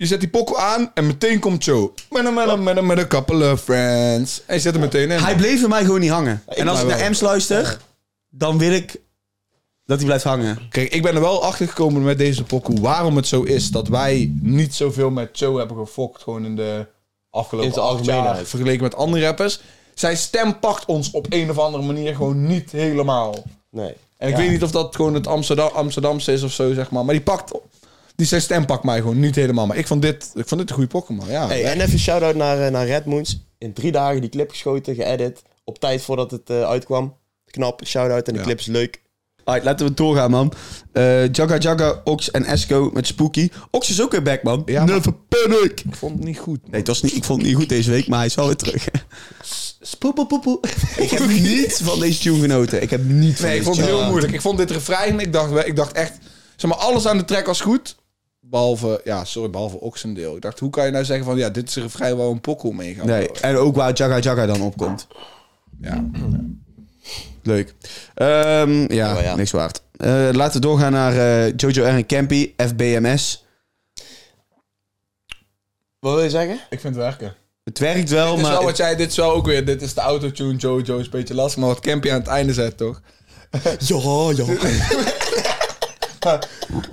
[0.01, 1.91] Je zet die pokoe aan en meteen komt Joe.
[2.11, 4.43] Met een, met een, met een, met een couple of friends.
[4.47, 5.19] En je zet hem meteen in.
[5.19, 6.43] Hij bleef bij mij gewoon niet hangen.
[6.47, 6.99] en als ik naar.
[6.99, 7.79] Ems luister,
[8.31, 9.01] dan wil ik
[9.85, 10.59] dat hij blijft hangen.
[10.71, 12.81] Kijk, ik ben er wel achter gekomen met deze pokoe.
[12.81, 16.23] Waarom het zo is dat wij niet zoveel met Joe hebben gefokt.
[16.23, 16.87] Gewoon in de
[17.31, 18.37] afgelopen In de acht algemeenheid.
[18.37, 18.45] jaar.
[18.47, 19.61] Vergeleken met andere rappers.
[19.95, 23.35] Zijn stem pakt ons op een of andere manier gewoon niet helemaal.
[23.71, 23.95] Nee.
[24.17, 24.41] En ik Ja.
[24.41, 27.05] weet niet of dat gewoon het Amsterdam, Amsterdamse is of zo, zeg maar.
[27.05, 27.53] Maar die pakt...
[28.21, 29.67] Die zijn stem pakt mij gewoon niet helemaal.
[29.67, 31.29] Maar ik vond dit, ik vond dit een goede Pokémon.
[31.29, 33.45] Ja, Hey, en even shout-out naar, eh, naar Red Moons.
[33.59, 35.43] In drie dagen die clip geschoten, geëdit.
[35.65, 37.17] Op tijd voordat het eh, uitkwam.
[37.51, 38.27] Knap, shout-out.
[38.27, 38.45] En de Ja.
[38.45, 39.03] clip is leuk.
[39.45, 40.53] Alright, laten we doorgaan, man.
[40.93, 43.49] Eh Jagga Jagga, Ox en Esco met Spooky.
[43.71, 44.63] Ox is ook weer back, man.
[44.67, 45.81] Ja, Never panic.
[45.81, 46.59] ik vond het niet goed.
[46.71, 48.47] Nee, het was niet, ik vond het niet goed deze week, maar hij is wel
[48.47, 48.89] weer terug.
[49.81, 50.59] Spoepoepoepoe.
[50.97, 52.83] ik heb niet van deze tune genoten.
[52.83, 54.33] Ik heb niet van Nee, ik vond het heel moeilijk.
[54.33, 56.13] Ik vond dit refrein, ik dacht, ik dacht echt...
[56.57, 57.97] Zeg maar, alles aan de track was goed.
[58.51, 60.37] Behalve, ja, sorry, behalve Oxendeel.
[60.37, 61.37] Ik dacht, hoe kan je nou zeggen van...
[61.37, 64.47] Ja, dit is waar we een pokkel mee gaan Nee, en ook waar Jagga Jagga
[64.47, 65.07] dan opkomt.
[65.81, 66.05] Ja.
[67.43, 67.75] Leuk.
[68.15, 69.35] Ehm, ja, Oh, ja.
[69.35, 69.83] niks waard.
[69.97, 73.45] Eh, laten we doorgaan naar eh, Jojo en Campy, FBMS.
[75.99, 76.55] Wat wil je zeggen?
[76.71, 77.35] Ik vind het werken.
[77.65, 78.53] Het werkt wel, Dit is maar...
[78.53, 79.65] wel wat jij, dit is wel ook weer...
[79.65, 81.59] Dit is de autotune, Jojo is een beetje lastig.
[81.61, 83.01] Maar wat Campy aan het einde zet, toch?
[83.79, 84.45] Ja, ja.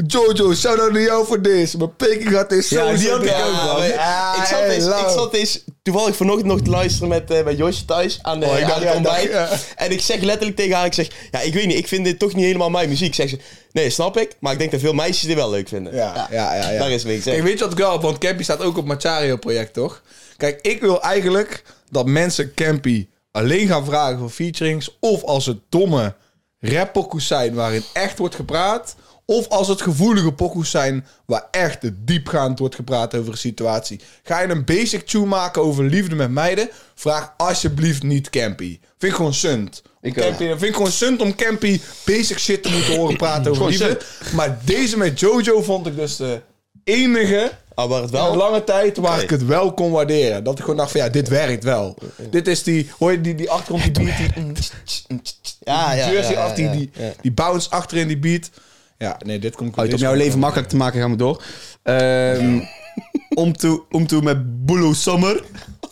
[0.08, 1.78] Jojo, shout out naar jou voor deze.
[1.78, 2.76] Mijn peking had is zo...
[2.86, 3.84] Ja, die had ik ook, man.
[3.84, 7.86] ik, zat eens, ik zat eens toevallig vanochtend nog te luisteren met, eh met Josje
[7.86, 9.50] thuis aan de, Oh, ik dacht- aan het ja, ik dacht, ontbijt.
[9.52, 9.58] ja.
[9.76, 12.20] En ik zeg letterlijk tegen haar, ik zeg, ja, ik weet niet, ik vind dit
[12.20, 13.16] toch niet helemaal mijn muziek.
[13.16, 13.38] Zeg ze,
[13.72, 15.96] nee, snap ik, maar ik denk dat veel meisjes dit wel leuk vinden.
[15.96, 16.72] Ja, ja, ja.
[16.72, 16.80] ja.
[16.80, 17.24] Daar is niks.
[17.24, 18.02] Kijk, weet je wat ik?
[18.02, 20.02] Want Campy staat ook op Machario project, toch?
[20.38, 24.98] Kijk, ik wil eigenlijk dat mensen Campy alleen gaan vragen voor featurings.
[25.00, 26.16] Of als het domme
[26.60, 28.96] rappokoes zijn waarin echt wordt gepraat.
[29.30, 34.00] Of als het gevoelige pokoes zijn waar echt diepgaand wordt gepraat over een situatie.
[34.24, 36.70] Ga je een basic tune maken over liefde met meiden?
[36.96, 38.80] Vraag alsjeblieft niet Campy.
[38.98, 39.82] Vind ik gewoon sunt.
[40.02, 43.68] Ik Campy, vind ik gewoon sunt om Campy basic shit te moeten horen praten over
[43.68, 44.00] liefde.
[44.34, 46.42] Maar deze met Jojo vond ik dus de
[46.84, 50.44] enige Ah, waar het wel een lange tijd waar ik het wel kon waarderen.
[50.44, 51.98] Dat ik gewoon dacht van ja, dit werkt wel.
[52.30, 55.22] Dit is die, hoor je die, die achtergrond, die beat, die,
[55.60, 58.50] Ja, ja, die, die, die bounce achterin die beat.
[58.98, 61.43] Ja, nee, dit komt Uit, om jouw leven makkelijk te maken gaan we door.
[61.84, 62.60] Ehm
[63.43, 65.43] om toe om toe met Bulu Summer.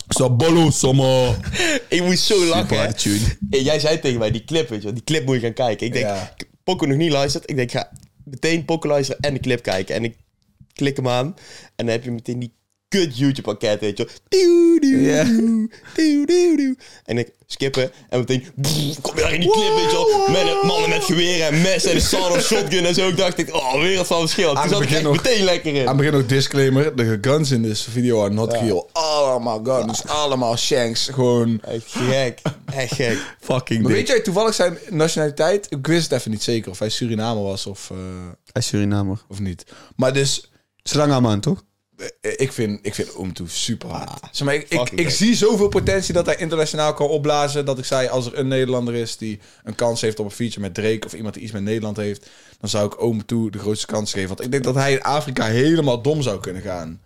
[0.08, 1.36] Sabalo Sama.
[1.89, 2.95] Ik moest zo lachen.
[2.95, 3.38] tune.
[3.49, 5.53] En jij zei tegen mij, die clip, weet je wel, die clip moet je gaan
[5.53, 5.88] kijken.
[5.88, 6.34] Ik denk, Ja.
[6.64, 7.49] Poco nog niet luisterd.
[7.49, 7.91] Ik denk, ga
[8.24, 9.95] meteen Poco luisteren en de clip kijken.
[9.95, 10.18] En ik
[10.74, 11.26] klik hem aan.
[11.76, 12.53] En dan heb je meteen die
[12.96, 14.14] kut YouTube-pakket, weet je wel.
[17.06, 20.43] En ik skippen en meteen brrr, kom je daar in die clip, weet je wel.
[20.46, 23.08] Met, mannen met geweren en messen en een sound shotgun en zo.
[23.08, 24.54] Ik dacht ik, oh, wereld van verschil.
[24.54, 25.82] Toen het zat ik echt nog- meteen lekker in.
[25.82, 26.96] Aan het begin ook disclaimer.
[26.96, 28.89] De guns in deze video are not real.
[28.91, 30.08] Allemaal guns.
[30.08, 31.10] Allemaal shanks.
[31.14, 31.62] Gewoon...
[31.62, 32.41] Echt gek.
[32.74, 33.36] Echt gek.
[33.39, 35.66] Fucking Maar weet jij toevallig zijn nationaliteit?
[35.70, 37.98] Ik wist het even niet zeker of hij Surinamer was of, eh,
[38.52, 39.22] Hij is Surinamer.
[39.30, 39.64] of niet.
[39.96, 40.52] Maar dus,
[40.84, 41.64] Slangaman, toch?
[41.98, 44.28] Eh, ik vind, ik vind Oomtoe super hard.
[44.32, 47.66] zeg maar, ik, ik, zie zoveel potentie dat hij internationaal kan opblazen.
[47.66, 50.62] Dat ik zei, als er een Nederlander is die een kans heeft op een feature
[50.62, 51.06] met Drake...
[51.06, 52.30] of iemand die iets met Nederland heeft...
[52.60, 54.28] dan zou ik Oomtoe de grootste kans geven.
[54.28, 57.02] Want ik denk dat hij in Afrika helemaal dom zou kunnen gaan.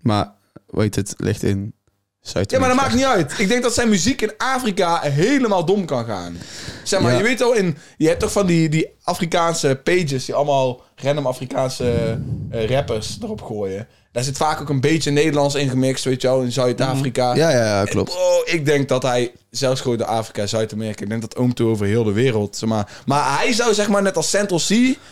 [0.00, 0.32] Maar,
[0.66, 1.74] weet het, ligt in
[2.20, 3.38] Ja, maar dat maakt niet uit.
[3.38, 6.36] Ik denk dat zijn muziek in Afrika helemaal dom kan gaan.
[6.84, 7.18] Zeg maar, Ja.
[7.18, 11.26] je weet al, in, je hebt toch van die, die Afrikaanse pages die allemaal random
[11.26, 12.18] Afrikaanse
[12.50, 13.88] eh, rappers erop gooien.
[14.12, 17.34] Daar zit vaak ook een beetje Nederlands in gemixt, weet je wel, in Zuid-Afrika.
[17.34, 18.10] Ja, ja, ja, klopt.
[18.10, 21.70] Bro, ik denk dat hij, zelfs gewoon de Afrika, Zuid-Amerika, ik denk dat Oom Toe
[21.70, 23.02] over heel de wereld, zeg maar.
[23.06, 24.70] Maar hij zou, zeg maar, net als Central C,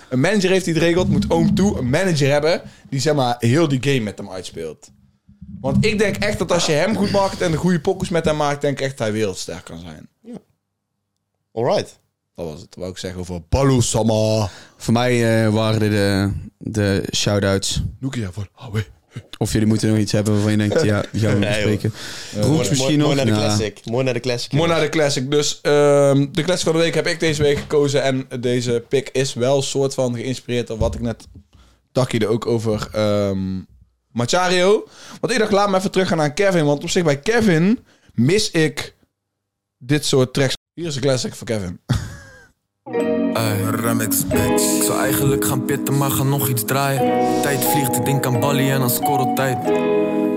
[0.08, 3.36] een manager heeft die het regelt, moet Oom Toe een manager hebben die, zeg maar,
[3.38, 4.90] heel die game met hem uitspeelt.
[5.60, 8.24] Want ik denk echt dat als je hem goed maakt en de goede pokkers met
[8.24, 10.08] hem maakt, denk ik echt dat hij wereldsterk kan zijn.
[11.52, 11.98] Alright.
[12.38, 14.48] Dat was het, wou ik zeggen over Baloo Sama.
[14.76, 17.82] Voor mij eh, waren dit de, de shout-outs.
[18.00, 18.84] Nokia voor Hawaii.
[19.38, 21.92] Of jullie moeten nog iets hebben waarvan je denkt, ja, die gaan we Nee, bespreken.
[22.34, 23.14] Mooi- misschien mooi nog?
[23.14, 23.80] naar de Nou, classic.
[23.84, 24.52] Mooi naar de classic.
[24.52, 25.30] Mooi naar de classic.
[25.30, 28.02] Dus ehm, de classic van de week heb ik deze week gekozen.
[28.02, 31.26] En deze pick is wel soort van geïnspireerd door wat ik net
[31.92, 33.60] dacht er ook over ehm
[34.12, 34.88] Machario.
[35.20, 36.64] Want ik dacht, laat me even teruggaan naar Kevin.
[36.64, 37.78] Want op zich bij Kevin
[38.14, 38.94] mis ik
[39.78, 40.56] dit soort tracks.
[40.74, 41.80] Hier is een classic voor Kevin.
[43.34, 43.60] Ey.
[43.80, 44.76] Remix, bitch.
[44.76, 47.42] Ik zou eigenlijk gaan pitten, maar ga nog iets draaien.
[47.42, 49.58] Tijd vliegt, ik denk aan Bali en aan scorreltijd.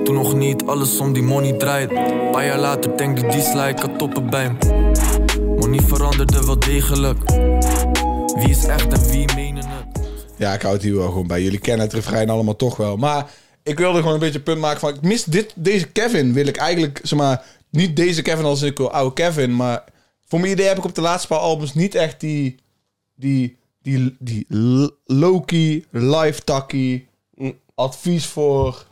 [0.06, 1.94] Toen nog niet alles om die money draait.
[2.32, 4.58] Paar jaar later denk ik die sla ik had toppen bij me.
[5.60, 7.30] Money veranderde wel degelijk.
[8.36, 10.10] Wie is echt en wie menen het?
[10.38, 11.42] Ja, ik hou het hier wel gewoon bij.
[11.42, 12.98] Jullie kennen het refrein allemaal toch wel.
[12.98, 13.30] Maar
[13.64, 14.94] ik wilde gewoon een beetje een punt maken van...
[14.94, 16.34] Ik mis dit, deze Kevin.
[16.34, 17.44] Wil ik eigenlijk, zeg maar...
[17.70, 19.56] Niet deze Kevin als ik wil oude Kevin.
[19.56, 19.84] Maar
[20.28, 22.56] voor mijn idee heb ik op de laatste paar albums niet echt die...
[23.22, 27.08] Die, die, die l- low-key, live-takkie...
[27.76, 28.86] Advies voor,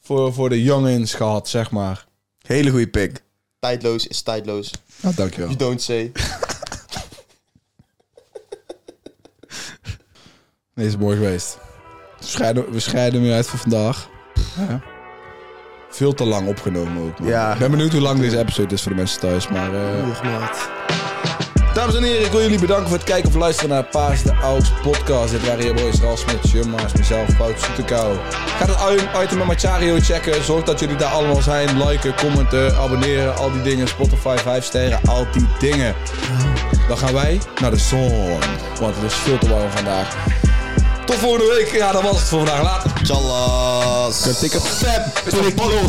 [0.00, 2.06] voor, voor de jongens gehad, zeg maar.
[2.46, 3.22] Hele goede pick.
[3.58, 4.70] Tijdloos is tijdloos.
[5.02, 5.46] Nou, dankjewel.
[5.48, 6.12] You don't say.
[10.74, 11.58] Nee, is mooi geweest.
[12.18, 14.08] We scheiden, we scheiden weer uit voor vandaag.
[14.56, 14.82] Ja.
[15.90, 17.18] Veel te lang opgenomen ook.
[17.18, 17.28] man.
[17.28, 17.52] Ja.
[17.52, 19.48] Ik ben benieuwd hoe lang deze episode is voor de mensen thuis.
[19.48, 20.75] Maar, eh,
[21.76, 24.32] Dames en heren, ik wil jullie bedanken voor het kijken of luisteren naar Paas de
[24.42, 25.30] Aux podcast.
[25.30, 28.16] Dit waren je boys Ralf Smit, Jumma's, mezelf, Wout Soetekou.
[28.30, 30.44] Ga het item met Machario checken.
[30.44, 31.86] Zorg dat jullie daar allemaal zijn.
[31.86, 33.88] Liken, commenten, abonneren, al die dingen.
[33.88, 35.94] Spotify, 5 sterren, al die dingen.
[36.88, 38.38] Dan gaan wij naar de zon.
[38.80, 40.16] Want het is veel te warm vandaag.
[41.04, 41.72] Tot volgende week.
[41.72, 42.62] Ja, dat was het voor vandaag.
[42.62, 42.90] Later.
[43.02, 44.38] Tjallas.
[44.38, 45.22] Tik het vet.
[45.24, 45.88] Tot de ballo,